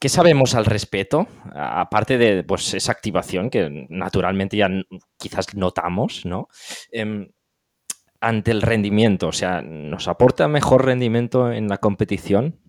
[0.00, 1.26] ¿qué sabemos al respecto?
[1.54, 4.70] Aparte de pues, esa activación que naturalmente ya
[5.18, 6.48] quizás notamos, ¿no?
[6.90, 7.28] Em,
[8.20, 12.63] ante el rendimiento, o sea, ¿nos aporta mejor rendimiento en la competición?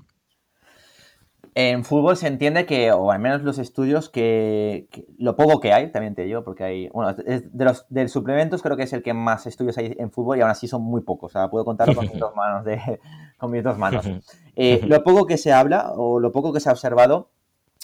[1.57, 5.89] En fútbol se entiende que, o al menos los estudios, que, lo poco que hay,
[5.89, 9.13] también te digo, porque hay, bueno, de los de suplementos creo que es el que
[9.13, 11.95] más estudios hay en fútbol y aún así son muy pocos, o sea, puedo contarlo
[11.95, 12.65] con mis dos manos.
[12.65, 12.99] De,
[13.37, 14.05] con mis dos manos.
[14.57, 17.27] Eh, lo poco que se habla o lo poco que se ha observado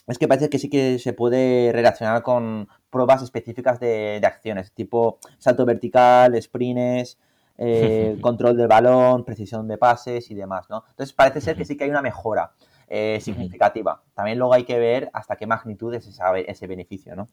[0.07, 5.19] es que parece que sí que se puede relacionar con pruebas específicas de, acciones, tipo
[5.37, 7.19] salto vertical, sprints,
[7.57, 10.85] eh, control del balón, precisión de pases y demás, ¿no?
[10.91, 12.53] Entonces parece ser que sí que hay una mejora.
[12.93, 14.03] Eh, significativa.
[14.13, 16.05] También luego hay que ver hasta qué magnitud es
[16.45, 17.29] ese, beneficio, ¿no?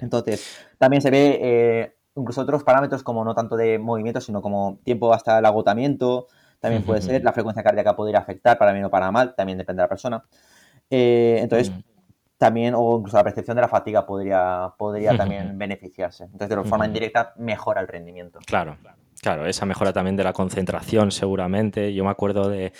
[0.00, 4.80] Entonces, también se ve eh, incluso otros parámetros como no tanto de movimiento, sino como
[4.82, 6.26] tiempo hasta el agotamiento,
[6.58, 9.82] también puede ser, la frecuencia cardíaca podría afectar para bien o para mal, también depende
[9.82, 10.24] de la persona.
[10.90, 11.72] Eh, entonces,
[12.36, 16.24] también, o incluso la percepción de la fatiga podría, podría también beneficiarse.
[16.24, 18.40] Entonces, de forma indirecta, mejora el rendimiento.
[18.44, 18.98] Claro, claro.
[19.20, 21.92] Claro, esa mejora también de la concentración seguramente.
[21.92, 22.72] Yo me acuerdo de,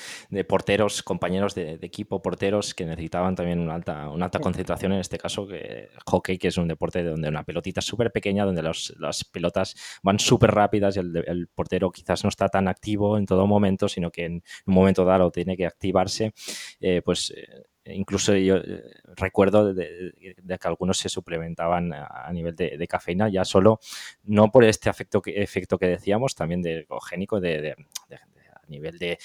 [0.45, 5.19] porteros, compañeros de, equipo, porteros que necesitaban también una alta, una alta concentración, en este
[5.19, 9.75] caso que hockey, que es un deporte donde una pelotita súper pequeña, donde las pelotas
[10.03, 14.11] van súper rápidas y el, portero quizás no está tan activo en todo momento, sino
[14.13, 16.33] que en un momento dado tiene que activarse,
[16.81, 17.33] eh, pues...
[17.37, 18.83] Eh, incluso yo eh,
[19.17, 20.13] recuerdo de,
[20.47, 23.81] que algunos se suplementaban a, nivel de, cafeína, ya solo,
[24.25, 29.19] no por este efecto que, efecto que decíamos, también de ecogénico, de, a nivel de,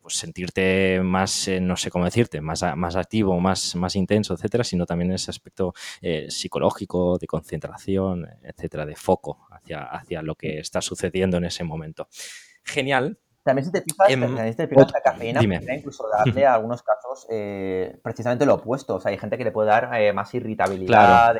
[0.00, 4.64] pues, sentirte más, eh, no sé cómo decirte, más, más activo, más, más intenso, etcétera,
[4.64, 10.58] sino también ese aspecto eh, psicológico, de concentración, etcétera, de foco hacia, hacia lo que
[10.58, 12.08] está sucediendo en ese momento.
[12.64, 18.44] Genial, también si te fijas, em, la cafeína incluso darle a algunos casos eh, precisamente
[18.44, 18.96] lo opuesto.
[18.96, 21.34] O sea, hay gente que le puede dar eh, más irritabilidad,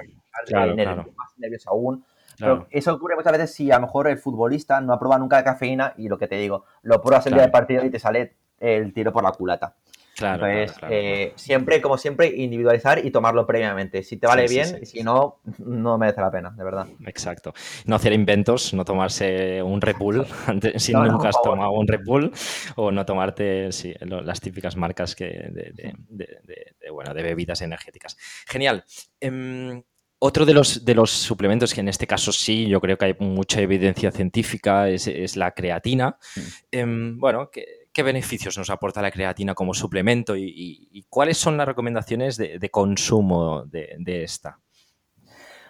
[1.17, 2.05] más nervioso aún.
[2.39, 5.37] Pero eso ocurre muchas veces si a lo mejor el futbolista no ha probado nunca
[5.37, 7.99] la cafeína y lo que te digo, lo pruebas el día del partido y te
[7.99, 9.75] sale el tiro por la culata.
[10.19, 14.03] Claro, Entonces, eh, siempre, como siempre, individualizar y tomarlo previamente.
[14.03, 16.89] Si te vale bien, si no, no merece la pena, de verdad.
[17.07, 17.55] Exacto.
[17.85, 20.27] No hacer inventos, no tomarse un Red Bull
[20.77, 22.33] si nunca has tomado un Red Bull,
[22.75, 23.69] o no tomarte
[24.01, 28.17] las típicas marcas que de, bueno, de bebidas energéticas.
[28.49, 28.85] Genial.
[29.21, 29.85] Em,
[30.19, 33.17] otro de los, de los suplementos que en este caso sí, yo creo que hay
[33.21, 36.19] mucha evidencia científica, es, la creatina.
[36.35, 36.41] Mm.
[36.73, 41.67] Em, bueno, que ¿Qué beneficios nos aporta la creatina como suplemento y, cuáles son las
[41.67, 44.61] recomendaciones de, consumo de, esta?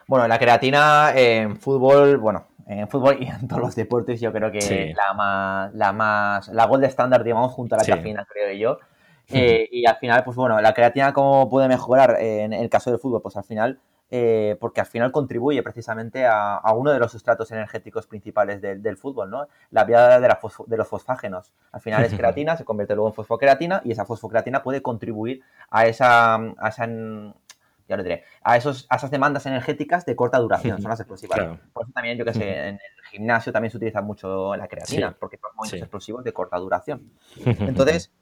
[0.06, 4.52] Bueno, la creatina en fútbol, bueno, en fútbol y en todos los deportes yo creo
[4.52, 8.78] que la más, la más, la gold estándar, digamos, junto a la cafeína, creo yo.
[9.30, 13.00] Eh, y al final, pues bueno, la creatina, ¿cómo puede mejorar en el caso del
[13.00, 13.22] fútbol?
[13.22, 18.06] Pues al final eh, porque al final contribuye precisamente a, uno de los sustratos energéticos
[18.06, 19.46] principales del fútbol, ¿no?
[19.70, 21.52] La vía de, los fosfágenos.
[21.72, 25.86] Al final es creatina, se convierte luego en fosfocreatina y esa fosfocreatina puede contribuir a
[25.86, 26.70] esa, a
[27.88, 31.58] ya lo diré, a, esos, a esas demandas energéticas de corta duración, son las explosivas.
[31.72, 35.16] Por eso también, yo que sé, en el gimnasio también se utiliza mucho la creatina,
[35.18, 37.10] porque son movimientos explosivos de corta duración.
[37.44, 38.12] Entonces,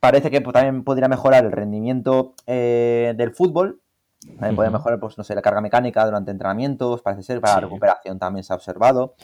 [0.00, 3.80] parece que también podría mejorar el rendimiento eh, del fútbol
[4.26, 7.60] también puede mejorar, pues, no sé, la carga mecánica durante entrenamientos, parece ser, para la
[7.60, 9.14] recuperación también se ha observado.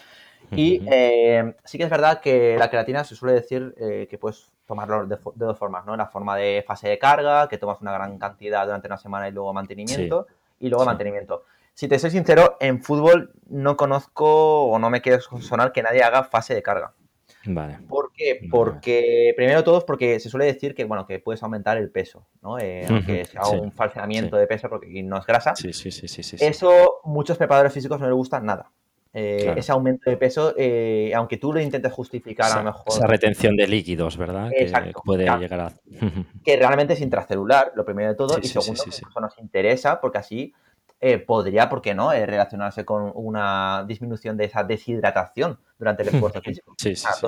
[0.53, 4.51] Y eh, sí que es verdad que la creatina se suele decir eh, que puedes
[4.67, 5.97] tomarlo de, dos formas, ¿no?
[5.97, 9.33] La forma de fase de carga, que tomas una gran cantidad durante una semana y
[9.33, 10.27] luego mantenimiento,
[10.59, 11.45] y luego mantenimiento.
[11.75, 16.03] Si te soy sincero, en fútbol no conozco o no me quiero sonar que nadie
[16.03, 16.93] haga fase de carga.
[17.47, 17.79] Vale.
[18.51, 22.59] Porque, primero todo, porque se suele decir que, bueno, que puedes aumentar el peso, ¿no?
[22.59, 25.55] Eh, aunque sea un falseamiento de peso, porque no es grasa.
[25.57, 28.71] Sí, sí, sí, sí, Eso muchos preparadores físicos no les gusta nada.
[29.13, 32.85] Eh, ese aumento de peso, eh, aunque tú lo intentes justificar a lo mejor.
[32.87, 34.51] Esa retención de líquidos, ¿verdad?
[34.51, 35.73] que puede llegar a.
[36.45, 40.19] que realmente es intracelular, lo primero de todo, y segundo, que eso nos interesa, porque
[40.19, 40.55] así
[41.03, 46.11] eh, podría, ¿por qué no?, eh, relacionarse con una disminución de esa deshidratación durante el
[46.11, 46.75] esfuerzo físico.
[46.77, 47.27] Sí, sí, sí,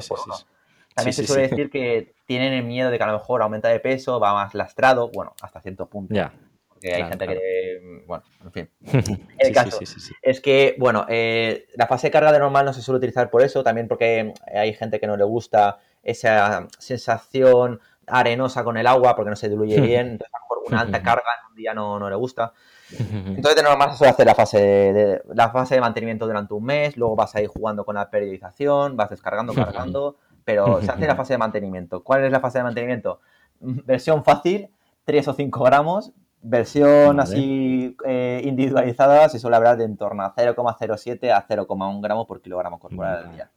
[0.94, 3.81] También se suele decir que tienen el miedo de que a lo mejor aumenta de
[3.81, 6.14] peso, va más lastrado, bueno, hasta cierto punto.
[6.14, 6.33] Ya.
[6.69, 8.71] Porque hay gente que, bueno, en fin.
[9.38, 9.79] El caso
[10.23, 13.42] es que, bueno, eh, la fase de carga de normal no se suele utilizar por
[13.42, 19.14] eso, también porque hay gente que no le gusta esa sensación arenosa con el agua
[19.14, 21.75] porque no se diluye bien, entonces a lo mejor una alta carga en un día
[21.75, 22.52] no, no le gusta.
[22.98, 26.64] Entonces, de normal se suele hacer la fase de, la fase de mantenimiento durante un
[26.64, 31.07] mes, luego vas a ir jugando con la periodización, vas descargando, cargando, pero se hace
[31.07, 32.03] la fase de mantenimiento.
[32.03, 33.21] ¿Cuál es la fase de mantenimiento?
[33.61, 34.69] Versión fácil,
[35.05, 36.13] 3 o 5 gramos
[36.45, 42.27] Versión así eh, individualizada se suele hablar de en torno a 0,07 a 0,1 gramos
[42.27, 43.51] por kilogramo corporal al día.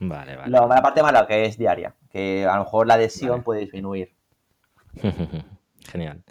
[0.00, 0.50] Vale, vale.
[0.50, 4.12] La, parte mala que es diaria, que a lo mejor la adhesión puede disminuir.
[5.90, 6.22] Genial,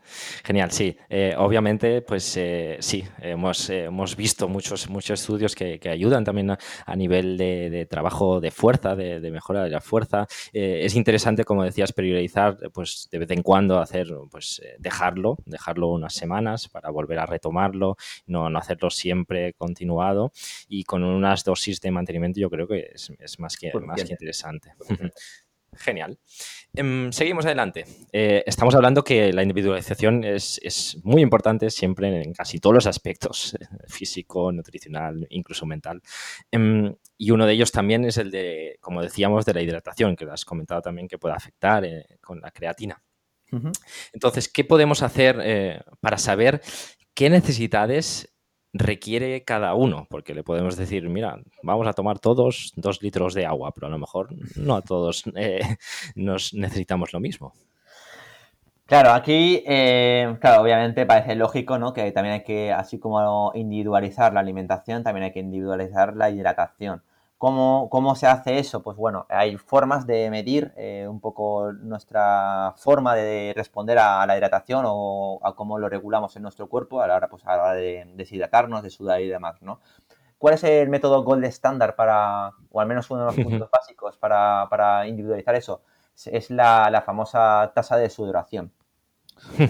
[0.44, 0.96] genial, sí.
[1.10, 6.96] Eh, obviamente, pues eh, sí, hemos, hemos visto muchos, muchos estudios que, ayudan también a,
[6.96, 10.28] nivel de, trabajo de fuerza, de, mejora de la fuerza.
[10.54, 15.90] Eh, es interesante, como decías, priorizar, pues de vez en cuando hacer, pues dejarlo, dejarlo
[15.90, 17.98] unas semanas para volver a retomarlo,
[18.28, 20.32] no, no hacerlo siempre continuado
[20.68, 24.72] y con unas dosis de mantenimiento yo creo que es, más, que, más que interesante.
[25.78, 26.20] Genial.
[26.74, 27.86] Em, seguimos adelante.
[28.12, 33.56] Eh, estamos hablando que la individualización es, muy importante siempre en casi todos los aspectos,
[33.56, 36.02] eh, físico, nutricional, incluso mental.
[36.50, 40.26] Em, y uno de ellos también es el de, como decíamos, de la hidratación, que
[40.26, 43.02] lo has comentado también que puede afectar eh, con la creatina.
[44.14, 46.62] Entonces, ¿qué podemos hacer para saber
[47.14, 48.31] qué necesidades
[48.74, 53.46] requiere cada uno, porque le podemos decir, mira, vamos a tomar todos dos litros de
[53.46, 55.60] agua, pero a lo mejor no a todos eh,
[56.16, 57.54] nos necesitamos lo mismo.
[58.86, 61.94] Claro, aquí, eh, claro, obviamente parece lógico, ¿no?
[61.94, 67.02] Que también hay que, así como individualizar la alimentación, también hay que individualizar la hidratación.
[67.42, 68.84] ¿Cómo, ¿Cómo, se hace eso?
[68.84, 74.38] Pues bueno, hay formas de medir eh, un poco nuestra forma de responder a, la
[74.38, 77.64] hidratación o a cómo lo regulamos en nuestro cuerpo a la hora, pues, a la
[77.64, 79.80] hora de deshidratarnos, de sudar y demás, ¿no?
[80.38, 84.18] ¿Cuál es el método gold estándar para, o al menos uno de los puntos básicos
[84.18, 85.82] para, para individualizar eso?
[86.28, 88.72] Es la, la famosa tasa de sudoración.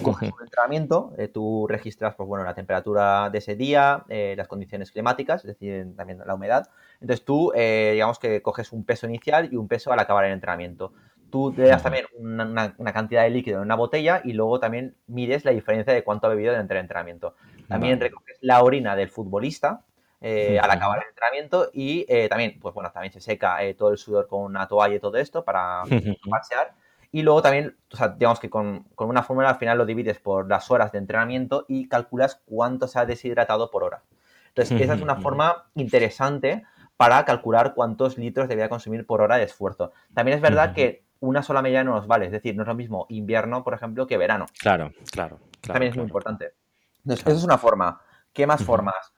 [0.02, 4.48] Coges un entrenamiento, eh, tú registras pues, bueno, la temperatura de ese día, eh, las
[4.48, 6.68] condiciones climáticas, es decir, también la humedad.
[7.00, 10.32] Entonces tú, eh, digamos que coges un peso inicial y un peso al acabar el
[10.32, 10.92] entrenamiento.
[11.30, 15.46] Tú te das también una, cantidad de líquido en una botella y luego también mides
[15.46, 17.36] la diferencia de cuánto ha bebido dentro del entrenamiento.
[17.68, 19.82] También recoges la orina del futbolista,
[20.20, 24.42] al acabar el entrenamiento y también, pues bueno, también se seca todo el sudor con
[24.42, 25.82] una toalla y todo esto para
[26.30, 26.74] pasear
[27.14, 30.48] y luego también, o sea, digamos que con, una fórmula al final lo divides por
[30.48, 34.02] las horas de entrenamiento y calculas cuánto se ha deshidratado por hora.
[34.48, 36.64] Entonces, esa es una forma interesante
[36.96, 39.92] para calcular cuántos litros debía consumir por hora de esfuerzo.
[40.14, 42.74] También es verdad que una sola medida no nos vale, es decir, no es lo
[42.74, 44.46] mismo invierno, por ejemplo, que verano.
[44.58, 45.38] Claro, claro.
[45.60, 46.54] también es muy importante.
[46.98, 48.00] Entonces, esa es una forma.
[48.32, 49.12] ¿Qué más formas?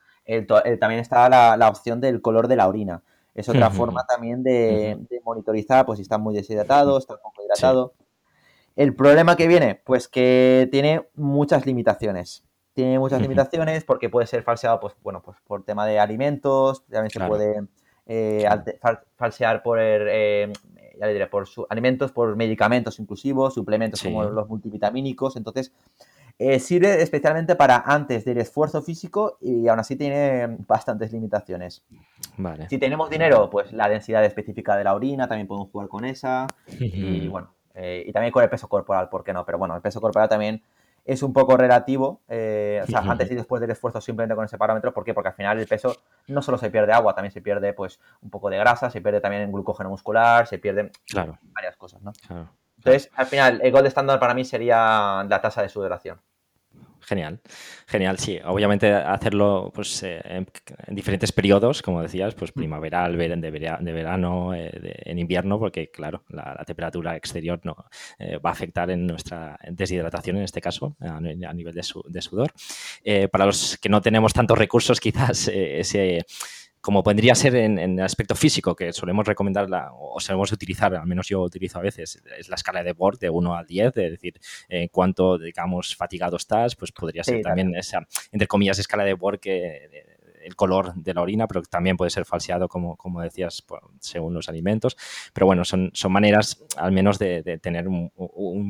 [0.80, 3.02] también está la, la, opción del color de la orina.
[3.34, 7.94] Es otra forma también de, monitorizar, pues si está muy deshidratado, está poco hidratado.
[8.76, 12.44] El problema que viene, pues que tiene muchas limitaciones.
[12.74, 17.10] Tiene muchas limitaciones porque puede ser falseado, pues bueno, pues por tema de alimentos, también
[17.10, 17.66] se puede
[18.06, 18.48] eh,
[19.16, 20.52] falsear por, eh,
[20.98, 25.36] ya le diré, por alimentos, por medicamentos inclusivos, suplementos como los multivitamínicos.
[25.36, 25.72] Entonces,
[26.38, 31.84] eh, sirve especialmente para antes del esfuerzo físico y aún así tiene bastantes limitaciones.
[32.36, 32.68] Vale.
[32.68, 36.46] Si tenemos dinero, pues la densidad específica de la orina, también podemos jugar con esa.
[36.80, 39.44] y bueno, eh, y también con el peso corporal, ¿por qué no?
[39.44, 40.62] Pero bueno, el peso corporal también
[41.04, 44.56] es un poco relativo, eh, o sea, antes y después del esfuerzo simplemente con ese
[44.56, 44.94] parámetro.
[44.94, 45.12] ¿Por qué?
[45.12, 45.94] Porque al final el peso
[46.28, 49.20] no solo se pierde agua, también se pierde pues un poco de grasa, se pierde
[49.20, 50.90] también glucógeno muscular, se pierden
[51.52, 52.12] varias cosas, ¿no?
[52.26, 52.48] Claro.
[52.84, 56.20] Entonces, al final, el gold estándar para mí sería la tasa de sudoración.
[57.00, 57.40] Genial,
[57.86, 58.38] genial, sí.
[58.44, 60.46] Obviamente hacerlo pues, eh, en,
[60.88, 62.58] diferentes periodos, como decías, pues mm.
[62.58, 64.70] primaveral, de, de verano, eh,
[65.04, 67.76] en invierno, porque claro, la, temperatura exterior no
[68.18, 72.52] eh, va a afectar en nuestra deshidratación en este caso, a, nivel de, de sudor.
[73.30, 76.24] para los que no tenemos tantos recursos, quizás ese
[76.84, 79.66] como podría ser en, el aspecto físico, que solemos recomendar
[79.98, 83.30] o solemos utilizar, al menos yo utilizo a veces, es la escala de Borg de
[83.30, 88.06] 1 al 10, es decir, en cuánto, digamos, fatigado estás, pues podría ser también esa,
[88.32, 89.88] entre comillas, escala de Borg que
[90.44, 93.64] el color de la orina, pero también puede ser falseado, como, como decías,
[94.00, 94.94] según los alimentos.
[95.32, 98.12] Pero bueno, son, son maneras al menos de, tener un,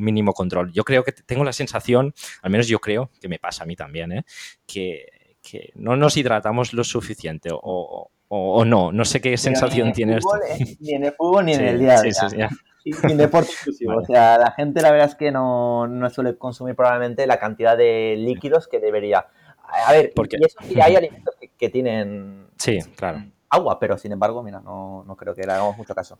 [0.00, 0.72] mínimo control.
[0.72, 3.74] Yo creo que tengo la sensación, al menos yo creo, que me pasa a mí
[3.74, 4.24] también, ¿eh?
[4.66, 5.06] que
[5.44, 8.10] que no nos hidratamos lo suficiente o,
[8.64, 8.90] no.
[8.90, 10.30] No sé qué sensación tiene esto.
[10.80, 12.48] Ni en el fútbol ni en el día a día.
[12.84, 13.96] Sin deporte inclusivo.
[13.96, 18.16] O sea, la gente la verdad es que no, suele consumir probablemente la cantidad de
[18.18, 19.26] líquidos que debería.
[19.86, 20.36] A ver, Porque...
[20.40, 22.46] y eso sí hay alimentos que, tienen...
[22.58, 23.24] Sí, claro.
[23.54, 26.18] Agua, pero sin embargo, mira, no, creo que le hagamos mucho caso.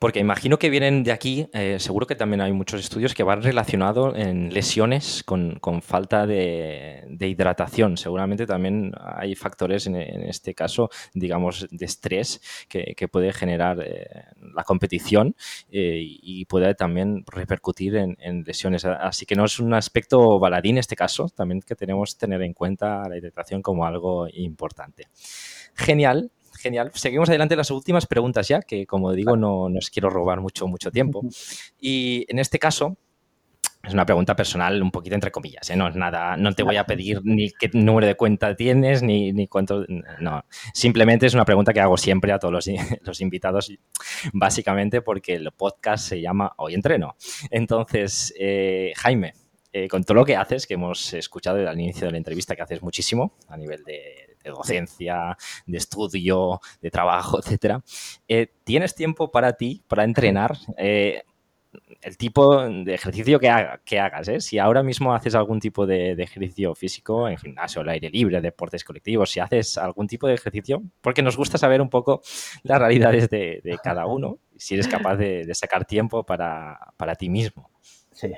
[0.00, 3.42] Porque imagino que vienen de aquí, eh, seguro que también hay muchos estudios que van
[3.42, 7.96] relacionados en lesiones con, falta de, hidratación.
[7.96, 14.06] Seguramente también hay factores en, este caso, digamos, de estrés que, puede generar eh,
[14.54, 15.34] la competición
[15.70, 18.84] eh, y puede también repercutir en, en, lesiones.
[18.84, 22.42] Así que no es un aspecto baladín en este caso, también que tenemos que tener
[22.42, 25.08] en cuenta la hidratación como algo importante.
[25.74, 26.90] Genial, genial.
[26.94, 30.66] Seguimos adelante las últimas preguntas ya, que como digo, no, no os quiero robar mucho,
[30.66, 31.22] mucho tiempo.
[31.80, 32.96] Y en este caso,
[33.82, 35.76] es una pregunta personal, un poquito entre comillas, ¿eh?
[35.76, 39.32] no es nada, no te voy a pedir ni qué número de cuenta tienes, ni,
[39.32, 39.86] ni cuánto,
[40.20, 40.44] no,
[40.74, 42.66] simplemente es una pregunta que hago siempre a todos los,
[43.02, 43.72] los, invitados,
[44.32, 47.16] básicamente porque el podcast se llama Hoy Entreno.
[47.50, 49.34] Entonces, eh, Jaime,
[49.72, 52.62] eh, con todo lo que haces, que hemos escuchado al inicio de la entrevista, que
[52.62, 55.36] haces muchísimo a nivel de, docencia,
[55.66, 57.82] de estudio, de trabajo, etcétera,
[58.26, 60.56] eh, ¿tienes tiempo para ti, para entrenar?
[60.76, 61.22] Eh,
[62.00, 63.50] el tipo de ejercicio que,
[63.84, 64.40] que hagas, ¿eh?
[64.40, 68.84] si ahora mismo haces algún tipo de, ejercicio físico en gimnasio, al aire libre, deportes
[68.84, 72.22] colectivos, si haces algún tipo de ejercicio, porque nos gusta saber un poco
[72.62, 77.70] las realidades de, cada uno, si eres capaz de, sacar tiempo para, para ti mismo.
[78.12, 78.32] Sí,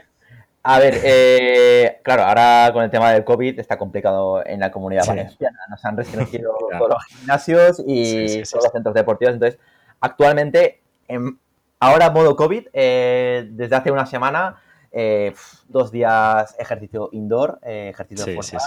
[0.62, 5.06] a ver, eh, claro, ahora con el tema del COVID está complicado en la comunidad
[5.06, 5.58] valenciana.
[5.70, 9.34] Nos han restringido todos los gimnasios y todos los centros deportivos.
[9.34, 9.58] Entonces,
[10.00, 11.38] actualmente, en,
[11.78, 14.60] ahora modo COVID, eh, desde hace una semana,
[14.92, 15.32] eh,
[15.68, 18.58] dos días ejercicio indoor, ejercicio de fuerza,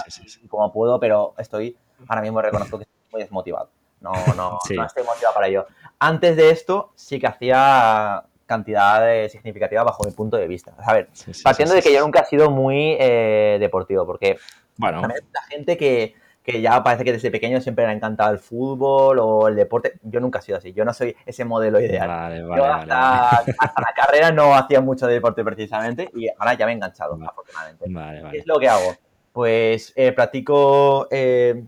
[0.48, 1.76] como puedo, pero estoy,
[2.08, 3.70] ahora mismo reconozco que estoy muy desmotivado.
[4.00, 5.66] No, no, no estoy motivado para ello.
[6.00, 10.72] Antes de esto, sí que hacía cantidad significativa bajo mi punto de vista.
[10.78, 11.08] A ver,
[11.42, 14.38] partiendo de que yo nunca he sido muy eh, deportivo, porque
[14.76, 15.02] bueno.
[15.02, 16.14] la gente que,
[16.60, 19.94] ya parece que desde pequeño siempre le ha encantado el fútbol o el deporte.
[20.02, 20.72] Yo nunca he sido así.
[20.72, 22.44] Yo no soy ese modelo ideal.
[22.46, 26.74] yo hasta, la carrera no hacía mucho de deporte precisamente y ahora ya me he
[26.74, 28.30] enganchado, afortunadamente.
[28.30, 28.94] ¿Qué es lo que hago?
[29.32, 31.64] Pues eh, practico eh,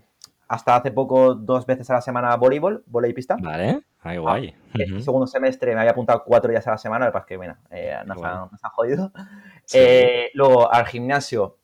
[0.47, 3.35] hasta hace poco dos veces a la semana voleibol, voleibol pista.
[3.39, 3.81] Vale.
[4.01, 4.55] Ay, guay.
[4.73, 7.95] El segundo semestre me había apuntado cuatro días a la semana, lo que bueno, eh,
[8.05, 9.11] nos, han, jodido.
[9.73, 11.57] Eh, luego al gimnasio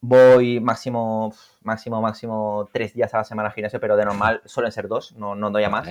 [0.00, 4.72] voy máximo, máximo, máximo tres días a la semana al gimnasio, pero de normal suelen
[4.72, 5.88] ser dos, no, no doy a más.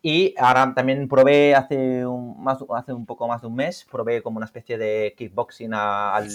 [0.00, 4.22] Y ahora también probé hace un, más, hace un poco más de un mes, probé
[4.22, 6.28] como una especie de kickboxing al,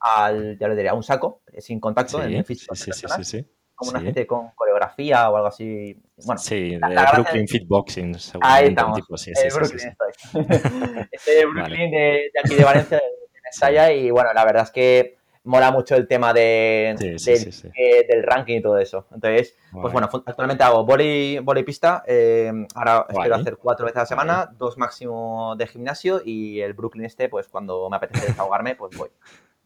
[0.00, 2.74] al ya lo diría, a un saco, sin contacto, en físico.
[2.74, 3.46] Sí, sí, sí, sí
[3.76, 5.96] como una especie con coreografía o algo así.
[6.24, 8.96] Bueno, sí, de Brooklyn Fitboxing, Ahí estamos.
[8.96, 11.06] Tipo, sí, sí, Brooklyn estoy.
[11.12, 15.70] este Brooklyn de, aquí de Valencia, de Mestalla, y bueno, la verdad es que mola
[15.70, 19.06] mucho el tema de, del, ranking y todo eso.
[19.14, 24.06] Entonces, pues bueno, actualmente hago volei, pista, eh, ahora espero hacer cuatro veces a la
[24.06, 28.96] semana, dos máximo de gimnasio y el Brooklyn este, pues cuando me apetece desahogarme, pues
[28.96, 29.10] voy.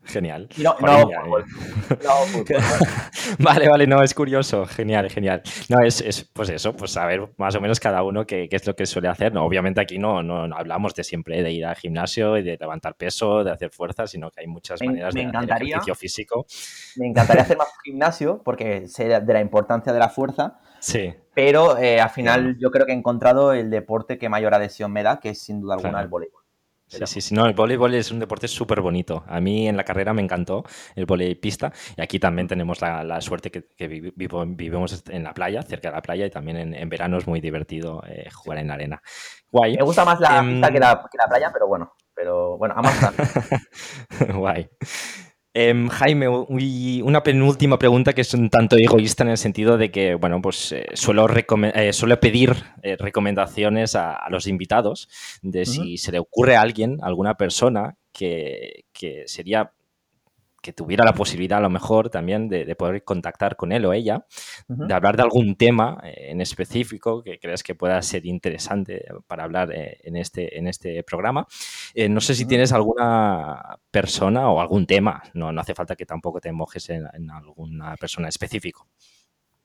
[0.05, 0.48] Genial.
[0.57, 1.09] No, no,
[3.38, 4.66] vale, vale, no, es curioso.
[4.66, 5.42] Genial, genial.
[5.68, 8.66] No, es, es, pues eso, pues saber más o menos cada uno qué, qué es
[8.66, 9.32] lo que suele hacer.
[9.32, 12.96] No, obviamente aquí no, no, hablamos de siempre de ir al gimnasio y de levantar
[12.96, 16.46] peso, de hacer fuerza, sino que hay muchas maneras de hacer ejercicio físico.
[16.96, 20.59] Me encantaría hacer más gimnasio porque sé de la importancia de la fuerza.
[20.80, 21.14] Sí.
[21.34, 25.03] Pero eh, al final yo creo que he encontrado el deporte que mayor adhesión me
[25.03, 26.42] da, que es sin duda alguna el voleibol.
[26.91, 29.22] Sí, sí, sí, no, el voleibol es un deporte súper bonito.
[29.28, 30.64] A mí en la carrera me encantó
[30.97, 35.88] el voleibol pista y aquí también tenemos la, suerte que, vivimos en la playa, cerca
[35.88, 39.03] de la playa y también en, verano es muy divertido eh, jugar en la arena.
[39.53, 39.76] Guay.
[39.76, 42.74] Me gusta más la pista em, que la, que la playa, pero bueno, pero bueno,
[42.76, 42.99] ambas
[44.34, 44.68] Guay.
[45.53, 50.14] Em, Jaime, una penúltima pregunta que es un tanto egoísta en el sentido de que,
[50.14, 55.09] bueno, pues eh, suelo, eh, suelo, pedir eh, recomendaciones a, los invitados
[55.42, 59.72] de si se le ocurre a alguien, alguna persona que, que sería
[60.61, 64.27] que tuviera la posibilidad a lo mejor también de, poder contactar con él o ella,
[64.69, 69.45] de hablar de algún tema eh, en específico que creas que pueda ser interesante para
[69.45, 71.47] hablar eh, en, este, en este programa.
[71.95, 76.07] Eh, no sé si tienes alguna persona o algún tema, no, no hace falta que
[76.07, 78.87] tampoco te mojes en, alguna persona específico.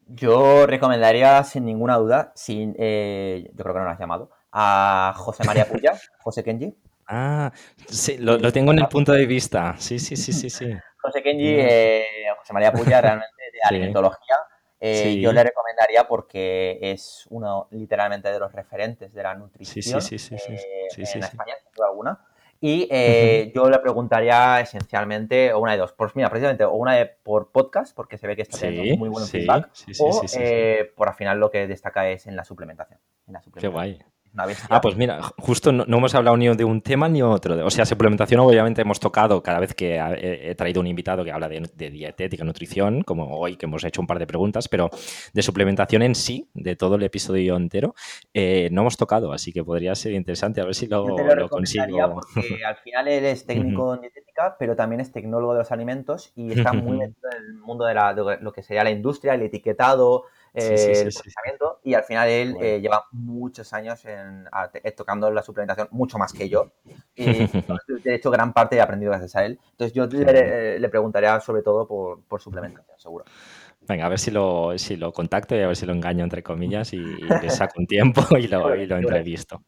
[0.08, 5.44] Yo recomendaría sin ninguna duda, sin, yo creo que no lo has llamado, a José
[5.44, 6.76] María Puya, José Kenji.
[7.08, 7.52] Ah,
[7.88, 9.76] sí, lo, tengo en el punto de vista.
[9.78, 10.66] Sí, sí, sí, sí, sí.
[10.98, 12.06] José Kenji, eh,
[12.40, 14.36] José María Puya, realmente de alimentología.
[14.80, 20.20] Eh, yo le recomendaría porque es uno literalmente de los referentes de la nutrición sí,
[20.20, 22.20] sí, eh, en España, sin duda alguna.
[22.62, 26.94] Y eh, yo le preguntaría esencialmente, o una de dos, pues mira, precisamente, o una
[26.94, 31.10] de por podcast, porque se ve que está teniendo muy buen feedback, o eh, por
[31.10, 33.00] al final lo que destaca es en la suplementación.
[33.28, 33.72] En la suplementación.
[33.72, 34.15] Qué guay.
[34.70, 37.66] Ah, pues mira, justo no, hemos hablado ni de un tema ni otro.
[37.66, 41.48] O sea, suplementación obviamente hemos tocado cada vez que he, traído un invitado que habla
[41.48, 44.90] de, dietética, nutrición, como hoy que hemos hecho un par de preguntas, pero
[45.34, 47.96] de suplementación en sí, de todo el episodio entero,
[48.34, 51.86] eh, no hemos tocado, así que podría ser interesante a ver si lo, lo, consigo.
[52.34, 56.32] Porque al final él es técnico en dietética, pero también es tecnólogo de los alimentos
[56.36, 59.42] y está muy metido en el mundo de, de lo que sería la industria, el
[59.44, 60.26] etiquetado,
[60.56, 65.88] el procesamiento y al final él eh, lleva muchos años en, eh, tocando la suplementación,
[65.92, 66.72] mucho más que yo.
[67.16, 67.26] Y
[68.04, 69.60] de hecho gran parte he aprendido gracias a él.
[69.72, 73.26] Entonces yo le, le preguntaría sobre todo por, por suplementación, seguro.
[73.88, 76.42] Venga, a ver si lo, si lo contacto y a ver si lo engaño, entre
[76.42, 79.62] comillas, y, le saco un tiempo y lo, y lo entrevisto.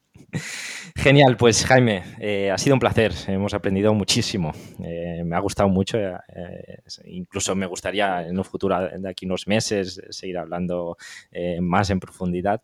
[0.95, 4.51] Genial, pues Jaime, eh, ha sido un placer, hemos aprendido muchísimo,
[4.84, 9.47] eh, me ha gustado mucho, eh, incluso me gustaría en un futuro, de aquí unos
[9.47, 10.97] meses, seguir hablando
[11.61, 12.61] más en profundidad.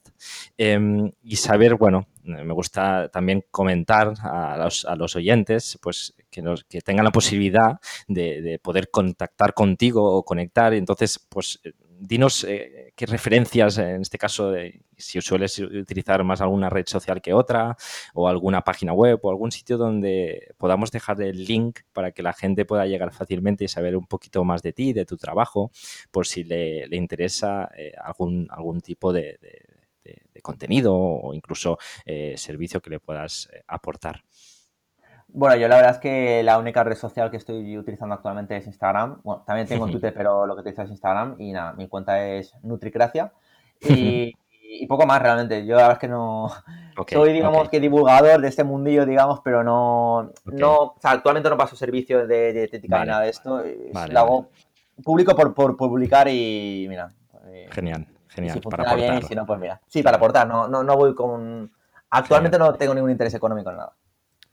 [0.57, 6.41] Em, y saber, bueno, me gusta también comentar a los, oyentes, pues que,
[6.81, 11.59] tengan la posibilidad de, de, poder contactar contigo o conectar, entonces, pues
[12.03, 14.53] dinos eh, qué referencias, en este caso,
[14.97, 17.77] si sueles utilizar más alguna red social que otra,
[18.13, 22.33] o alguna página web, o algún sitio donde podamos dejar el link para que la
[22.33, 25.71] gente pueda llegar fácilmente y saber un poquito más de ti, de tu trabajo,
[26.11, 29.39] por si le, interesa eh, algún, algún tipo de,
[30.41, 34.25] contenido o incluso eh, servicio que le puedas aportar.
[35.36, 38.67] Bueno, yo la verdad es que la única red social que estoy utilizando actualmente es
[38.67, 39.19] Instagram.
[39.23, 41.36] Bueno, también tengo Twitter, pero lo que utilizo es Instagram.
[41.39, 43.31] Y nada, mi cuenta es Nutricracia.
[44.75, 45.67] Y, poco más realmente.
[45.67, 46.49] Yo la verdad es que no.
[47.07, 50.31] soy, digamos, que divulgador de este mundillo, digamos, pero no.
[50.45, 53.61] no o sea, actualmente no paso servicio de dietética ni nada de esto.
[54.09, 54.47] lo hago
[55.03, 57.11] público por, por, publicar y mira.
[57.49, 58.55] Eh, genial, genial.
[58.55, 58.97] Si para aportar.
[58.97, 59.79] bien y si no, pues mira.
[59.88, 60.47] Sí, para aportar.
[60.47, 61.71] No, no, no voy con.
[62.09, 63.93] Actualmente no tengo ningún interés económico en nada.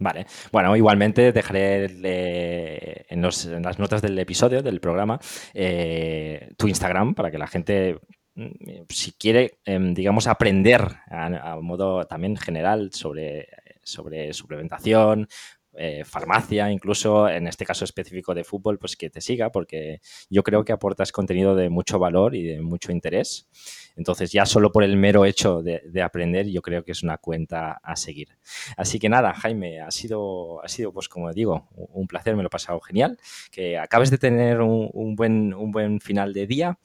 [0.00, 0.26] Vale.
[0.50, 5.20] Bueno, igualmente dejaré eh, en, las notas del episodio, del programa,
[5.52, 8.00] eh, tu Instagram para que la gente,
[8.34, 8.48] mm,
[8.88, 10.80] si quiere, em, digamos, aprender
[11.10, 13.48] a, modo también general sobre,
[13.82, 15.28] sobre suplementación,
[15.74, 20.42] eh, farmacia, incluso en este caso específico de fútbol, pues que te siga, porque yo
[20.42, 23.48] creo que aportas contenido de mucho valor y de mucho interés.
[23.96, 27.80] Entonces, ya solo por el mero hecho de, aprender, yo creo que es una cuenta
[27.82, 28.28] a seguir.
[28.76, 32.46] Así que nada, Jaime, ha sido, ha sido pues como digo, un placer, me lo
[32.48, 33.18] he pasado genial.
[33.50, 36.78] Que acabes de tener un, buen, un buen final de día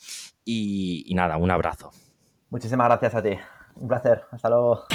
[0.43, 1.91] y nada, un abrazo.
[2.49, 3.37] Muchísimas gracias a ti.
[3.75, 4.23] Un placer.
[4.31, 4.85] Hasta luego.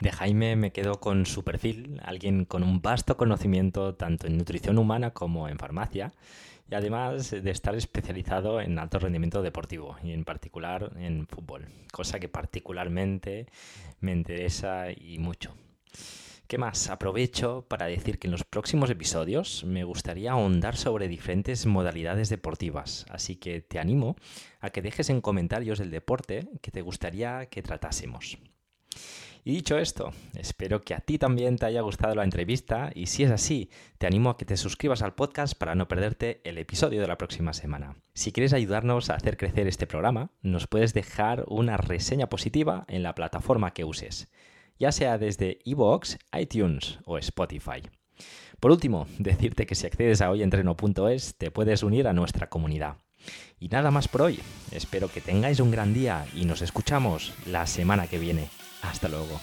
[0.00, 4.78] De Jaime me quedo con su perfil, alguien con un vasto conocimiento tanto en nutrición
[4.78, 6.12] humana como en farmacia
[6.70, 12.18] y además de estar especializado en alto rendimiento deportivo y en particular en fútbol, cosa
[12.18, 13.46] que particularmente
[14.00, 15.54] me interesa y mucho.
[16.46, 16.90] ¿Qué más?
[16.90, 23.04] Aprovecho para decir que en los próximos episodios me gustaría ahondar sobre diferentes modalidades deportivas,
[23.10, 24.14] así que te animo
[24.60, 28.38] a que dejes en comentarios el deporte que te gustaría que tratásemos.
[29.46, 33.22] Y dicho esto, espero que a ti también te haya gustado la entrevista y si
[33.22, 37.00] es así, te animo a que te suscribas al podcast para no perderte el episodio
[37.00, 37.94] de la próxima semana.
[38.12, 43.04] Si quieres ayudarnos a hacer crecer este programa, nos puedes dejar una reseña positiva en
[43.04, 44.26] la plataforma que uses,
[44.80, 47.82] ya sea desde iVoox, iTunes o Spotify.
[48.58, 52.96] Por último, decirte que si accedes a hoyentreno.es te puedes unir a nuestra comunidad.
[53.60, 54.40] Y nada más por hoy.
[54.72, 58.48] Espero que tengáis un gran día y nos escuchamos la semana que viene.
[58.90, 59.40] Hasta luego.